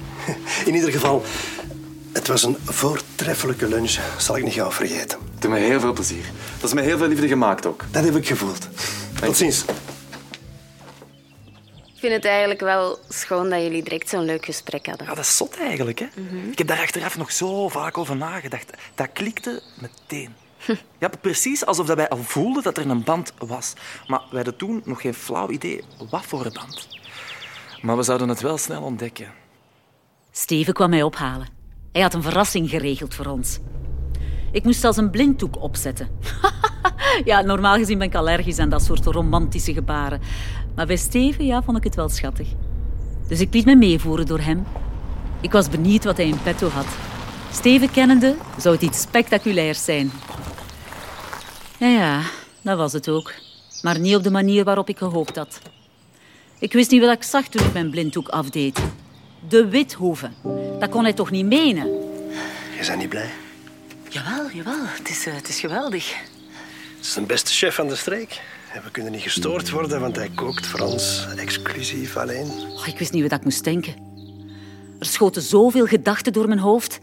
In 0.67 0.75
ieder 0.75 0.91
geval, 0.93 1.23
het 2.13 2.27
was 2.27 2.43
een 2.43 2.57
voortreffelijke 2.65 3.69
lunch. 3.69 3.99
Zal 4.19 4.37
ik 4.37 4.45
niet 4.45 4.53
gauw 4.53 4.71
vergeten. 4.71 5.19
Het 5.33 5.43
doet 5.43 5.51
me 5.51 5.59
heel 5.59 5.81
veel 5.81 5.93
plezier. 5.93 6.25
Dat 6.61 6.69
is 6.69 6.75
met 6.75 6.85
heel 6.85 6.99
veel 6.99 7.09
liefde 7.09 7.29
gemaakt 7.29 7.67
ook. 7.67 7.85
Dat 7.91 8.05
heb 8.05 8.17
ik 8.17 8.27
gevoeld. 8.27 8.69
Tot 9.21 9.37
ziens. 9.37 9.65
Ik 12.01 12.07
vind 12.07 12.23
het 12.23 12.31
eigenlijk 12.31 12.61
wel 12.61 12.99
schoon 13.09 13.49
dat 13.51 13.63
jullie 13.63 13.83
direct 13.83 14.09
zo'n 14.09 14.25
leuk 14.25 14.45
gesprek 14.45 14.87
hadden. 14.87 15.07
Ja, 15.07 15.15
dat 15.15 15.25
is 15.25 15.37
zot 15.37 15.59
eigenlijk. 15.59 15.99
Hè? 15.99 16.07
Ik 16.51 16.59
heb 16.59 16.67
daar 16.67 16.81
achteraf 16.81 17.17
nog 17.17 17.33
zo 17.33 17.69
vaak 17.69 17.99
over 17.99 18.17
nagedacht. 18.17 18.71
Dat 18.95 19.09
klikte 19.13 19.63
meteen. 19.81 20.35
Ja, 20.99 21.11
precies 21.21 21.67
alsof 21.67 21.87
dat 21.87 21.97
wij 21.97 22.09
al 22.09 22.23
voelden 22.23 22.63
dat 22.63 22.79
er 22.79 22.91
een 22.91 23.05
band 23.05 23.33
was. 23.39 23.73
Maar 24.07 24.19
wij 24.19 24.37
hadden 24.43 24.57
toen 24.57 24.83
nog 24.85 25.01
geen 25.01 25.15
flauw 25.15 25.51
idee 25.51 25.85
wat 26.11 26.25
voor 26.27 26.45
een 26.45 26.53
band. 26.53 26.89
Maar 27.83 27.97
we 27.97 28.03
zouden 28.03 28.29
het 28.29 28.41
wel 28.41 28.59
snel 28.59 28.83
ontdekken. 28.83 29.33
Steven 30.31 30.73
kwam 30.73 30.91
mij 30.91 31.03
ophalen. 31.03 31.49
Hij 31.93 32.03
had 32.03 32.15
een 32.15 32.23
verrassing 32.23 32.71
geregeld 32.71 33.15
voor 33.15 33.27
ons. 33.27 33.59
Ik 34.53 34.65
moest 34.65 34.81
zelfs 34.81 34.97
een 34.97 35.11
blinddoek 35.11 35.63
opzetten. 35.63 36.09
ja, 37.25 37.41
normaal 37.41 37.77
gezien 37.77 37.99
ben 37.99 38.07
ik 38.07 38.15
allergisch 38.15 38.59
aan 38.59 38.69
dat 38.69 38.83
soort 38.83 39.05
romantische 39.05 39.73
gebaren. 39.73 40.21
Maar 40.75 40.87
bij 40.87 40.97
Steven 40.97 41.47
ja, 41.47 41.63
vond 41.63 41.77
ik 41.77 41.85
het 41.85 41.95
wel 41.95 42.09
schattig. 42.09 42.49
Dus 43.29 43.41
ik 43.41 43.55
liet 43.55 43.65
me 43.65 43.77
meevoeren 43.77 44.27
door 44.27 44.41
hem. 44.41 44.67
Ik 45.41 45.53
was 45.53 45.69
benieuwd 45.69 46.05
wat 46.05 46.17
hij 46.17 46.27
in 46.27 46.43
petto 46.43 46.69
had. 46.69 46.87
Steven 47.53 47.91
kennende 47.91 48.35
zou 48.59 48.75
het 48.75 48.85
iets 48.85 49.01
spectaculairs 49.01 49.85
zijn. 49.85 50.13
Ja, 51.79 51.89
ja, 51.89 52.23
dat 52.63 52.77
was 52.77 52.93
het 52.93 53.09
ook. 53.09 53.33
Maar 53.83 53.99
niet 53.99 54.17
op 54.17 54.23
de 54.23 54.31
manier 54.31 54.65
waarop 54.65 54.89
ik 54.89 54.99
gehoopt 54.99 55.37
had. 55.37 55.61
Ik 56.59 56.73
wist 56.73 56.91
niet 56.91 57.01
wat 57.01 57.17
ik 57.17 57.23
zag 57.23 57.49
toen 57.49 57.67
ik 57.67 57.73
mijn 57.73 57.91
blinddoek 57.91 58.29
afdeed. 58.29 58.81
De 59.49 59.69
Withoeven. 59.69 60.35
Dat 60.79 60.91
kon 60.91 61.03
hij 61.03 61.13
toch 61.13 61.31
niet 61.31 61.47
menen? 61.47 61.87
Je 62.79 62.87
bent 62.87 62.99
niet 62.99 63.09
blij? 63.09 63.31
Jawel, 64.09 64.51
jawel. 64.51 64.85
Het 64.87 65.09
is, 65.09 65.27
eh, 65.27 65.35
het 65.35 65.49
is 65.49 65.61
geweldig. 65.61 66.15
Het 66.97 67.07
is 67.07 67.13
de 67.13 67.21
beste 67.21 67.51
chef 67.53 67.75
van 67.75 67.89
de 67.89 67.97
streek. 67.97 68.41
We 68.73 68.91
kunnen 68.91 69.13
niet 69.13 69.23
gestoord 69.23 69.71
worden, 69.71 70.01
want 70.01 70.17
hij 70.17 70.31
kookt 70.35 70.67
voor 70.67 70.81
ons 70.81 71.27
exclusief 71.37 72.17
alleen. 72.17 72.51
Ik 72.87 72.99
wist 72.99 73.13
niet 73.13 73.23
wat 73.23 73.39
ik 73.39 73.45
moest 73.45 73.65
denken. 73.65 73.95
Er 74.99 75.07
schoten 75.07 75.43
zoveel 75.43 75.87
gedachten 75.87 76.33
door 76.33 76.49
mijn 76.49 76.59
hoofd. 76.59 77.01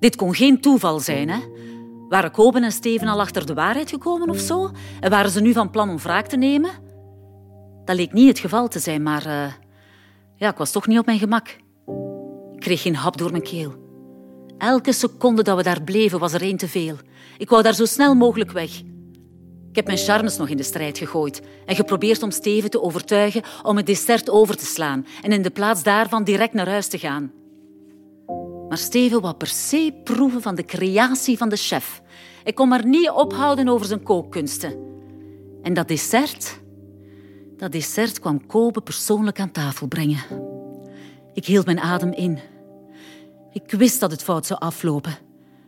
Dit 0.00 0.16
kon 0.16 0.34
geen 0.34 0.60
toeval 0.60 1.00
zijn, 1.00 1.28
hè? 1.28 1.38
Waren 2.08 2.30
Koben 2.30 2.64
en 2.64 2.72
Steven 2.72 3.08
al 3.08 3.20
achter 3.20 3.46
de 3.46 3.54
waarheid 3.54 3.90
gekomen 3.90 4.30
of 4.30 4.38
zo? 4.38 4.70
En 5.00 5.10
waren 5.10 5.30
ze 5.30 5.40
nu 5.40 5.52
van 5.52 5.70
plan 5.70 5.90
om 5.90 5.98
wraak 5.98 6.26
te 6.26 6.36
nemen? 6.36 6.70
Dat 7.84 7.96
leek 7.96 8.12
niet 8.12 8.28
het 8.28 8.38
geval 8.38 8.68
te 8.68 8.78
zijn, 8.78 9.02
maar 9.02 9.26
eh, 9.26 9.52
ja, 10.36 10.50
ik 10.50 10.56
was 10.56 10.70
toch 10.70 10.86
niet 10.86 10.98
op 10.98 11.06
mijn 11.06 11.18
gemak. 11.18 11.48
Ik 12.54 12.60
kreeg 12.60 12.82
geen 12.82 12.96
hap 12.96 13.16
door 13.16 13.30
mijn 13.30 13.42
keel. 13.42 13.74
Elke 14.58 14.92
seconde 14.92 15.42
dat 15.42 15.56
we 15.56 15.62
daar 15.62 15.82
bleven 15.82 16.18
was 16.18 16.32
er 16.32 16.42
één 16.42 16.56
te 16.56 16.68
veel. 16.68 16.96
Ik 17.38 17.48
wou 17.48 17.62
daar 17.62 17.74
zo 17.74 17.84
snel 17.84 18.14
mogelijk 18.14 18.50
weg. 18.50 18.70
Ik 19.76 19.86
heb 19.86 19.94
mijn 19.94 20.06
charmes 20.06 20.36
nog 20.36 20.48
in 20.48 20.56
de 20.56 20.62
strijd 20.62 20.98
gegooid 20.98 21.42
en 21.66 21.76
geprobeerd 21.76 22.22
om 22.22 22.30
Steven 22.30 22.70
te 22.70 22.82
overtuigen 22.82 23.42
om 23.62 23.76
het 23.76 23.86
dessert 23.86 24.30
over 24.30 24.56
te 24.56 24.64
slaan 24.64 25.06
en 25.22 25.32
in 25.32 25.42
de 25.42 25.50
plaats 25.50 25.82
daarvan 25.82 26.24
direct 26.24 26.52
naar 26.52 26.68
huis 26.68 26.88
te 26.88 26.98
gaan. 26.98 27.32
Maar 28.68 28.78
Steven 28.78 29.20
wou 29.20 29.34
per 29.34 29.46
se 29.46 30.00
proeven 30.04 30.42
van 30.42 30.54
de 30.54 30.64
creatie 30.64 31.36
van 31.36 31.48
de 31.48 31.56
chef. 31.56 32.02
Ik 32.44 32.54
kon 32.54 32.68
maar 32.68 32.86
niet 32.86 33.10
ophouden 33.10 33.68
over 33.68 33.86
zijn 33.86 34.02
kookkunsten. 34.02 34.76
En 35.62 35.74
dat 35.74 35.88
dessert, 35.88 36.60
dat 37.56 37.72
dessert 37.72 38.18
kwam 38.18 38.46
Kobe 38.46 38.80
persoonlijk 38.80 39.40
aan 39.40 39.52
tafel 39.52 39.86
brengen. 39.86 40.24
Ik 41.32 41.46
hield 41.46 41.66
mijn 41.66 41.80
adem 41.80 42.12
in. 42.12 42.38
Ik 43.52 43.70
wist 43.70 44.00
dat 44.00 44.10
het 44.10 44.22
fout 44.22 44.46
zou 44.46 44.60
aflopen. 44.60 45.18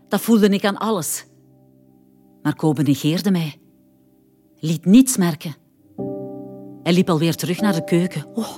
Dat 0.08 0.20
voelde 0.20 0.48
ik 0.48 0.64
aan 0.64 0.78
alles. 0.78 1.26
Maar 2.42 2.56
Kobe 2.56 2.82
negeerde 2.82 3.30
mij. 3.30 3.58
Liet 4.60 4.84
niets 4.84 5.16
merken. 5.16 5.56
Hij 6.82 6.92
liep 6.92 7.10
alweer 7.10 7.34
terug 7.34 7.60
naar 7.60 7.74
de 7.74 7.84
keuken. 7.84 8.26
Oh, 8.34 8.48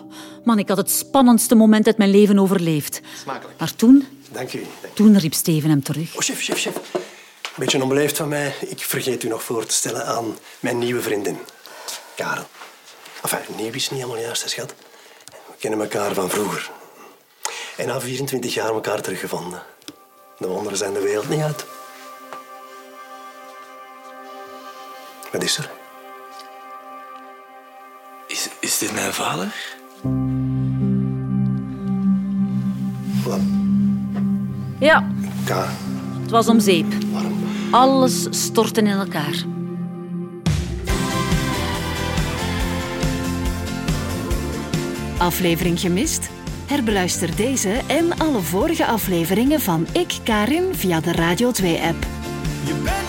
man, 0.45 0.59
ik 0.59 0.69
had 0.69 0.77
het 0.77 0.91
spannendste 0.91 1.55
moment 1.55 1.87
uit 1.87 1.99
mijn 1.99 2.11
leven 2.11 2.39
overleefd. 2.39 3.01
Smakelijk. 3.17 3.59
Maar 3.59 3.75
toen, 3.75 4.07
Dank 4.33 4.53
u. 4.53 4.67
Toen 4.95 5.19
riep 5.19 5.35
Steven 5.35 5.71
hem 5.71 5.83
terug. 5.83 6.15
Oh, 6.15 6.21
chef, 6.21 6.41
chef, 6.41 6.59
chef. 6.59 6.75
Een 6.75 7.57
beetje 7.57 7.83
onbeleefd 7.83 8.17
van 8.17 8.29
mij. 8.29 8.55
Ik 8.61 8.79
vergeet 8.79 9.23
u 9.23 9.29
nog 9.29 9.43
voor 9.43 9.67
te 9.67 9.75
stellen 9.75 10.07
aan 10.07 10.37
mijn 10.61 10.79
nieuwe 10.79 11.03
vriendin, 11.03 11.39
Karen. 12.17 12.47
Enfin, 13.23 13.57
nieuw 13.57 13.73
is 13.73 13.91
niet 13.91 14.01
helemaal 14.01 14.23
juist, 14.23 14.49
schat. 14.49 14.75
We 15.27 15.57
kennen 15.59 15.81
elkaar 15.81 16.15
van 16.15 16.31
vroeger. 16.31 16.71
En 17.77 17.87
na 17.87 18.01
24 18.01 18.55
jaar 18.55 18.69
elkaar 18.69 19.01
teruggevonden. 19.03 19.63
De 20.39 20.47
wonderen 20.47 20.79
zijn 20.79 20.93
de 20.93 21.01
wereld 21.01 21.29
niet 21.29 21.41
uit. 21.41 21.65
Wat 25.33 25.43
is 25.43 25.57
er? 25.57 25.80
Is, 28.61 28.79
dit 28.79 28.93
mijn 28.93 29.13
vader? 29.13 29.55
Wat? 33.25 33.41
Ja, 34.79 35.07
Karen, 35.45 35.75
het 36.23 36.31
was 36.31 36.49
om 36.49 36.61
zeep. 36.61 36.87
waarom? 37.13 37.39
Alles 37.71 38.27
stortte 38.31 38.81
in 38.81 38.87
elkaar. 38.87 39.45
Aflevering 45.19 45.81
gemist? 45.81 46.29
Herbeluister 46.67 47.37
deze 47.37 47.81
en 47.87 48.19
alle 48.19 48.41
vorige 48.41 48.87
afleveringen 48.87 49.61
van 49.61 49.87
Ik 49.93 50.19
Karin 50.25 50.75
via 50.75 51.01
de 51.01 51.13
Radio 51.13 51.49
2-app. 51.49 52.07
Je 52.65 52.75
bent 52.85 53.00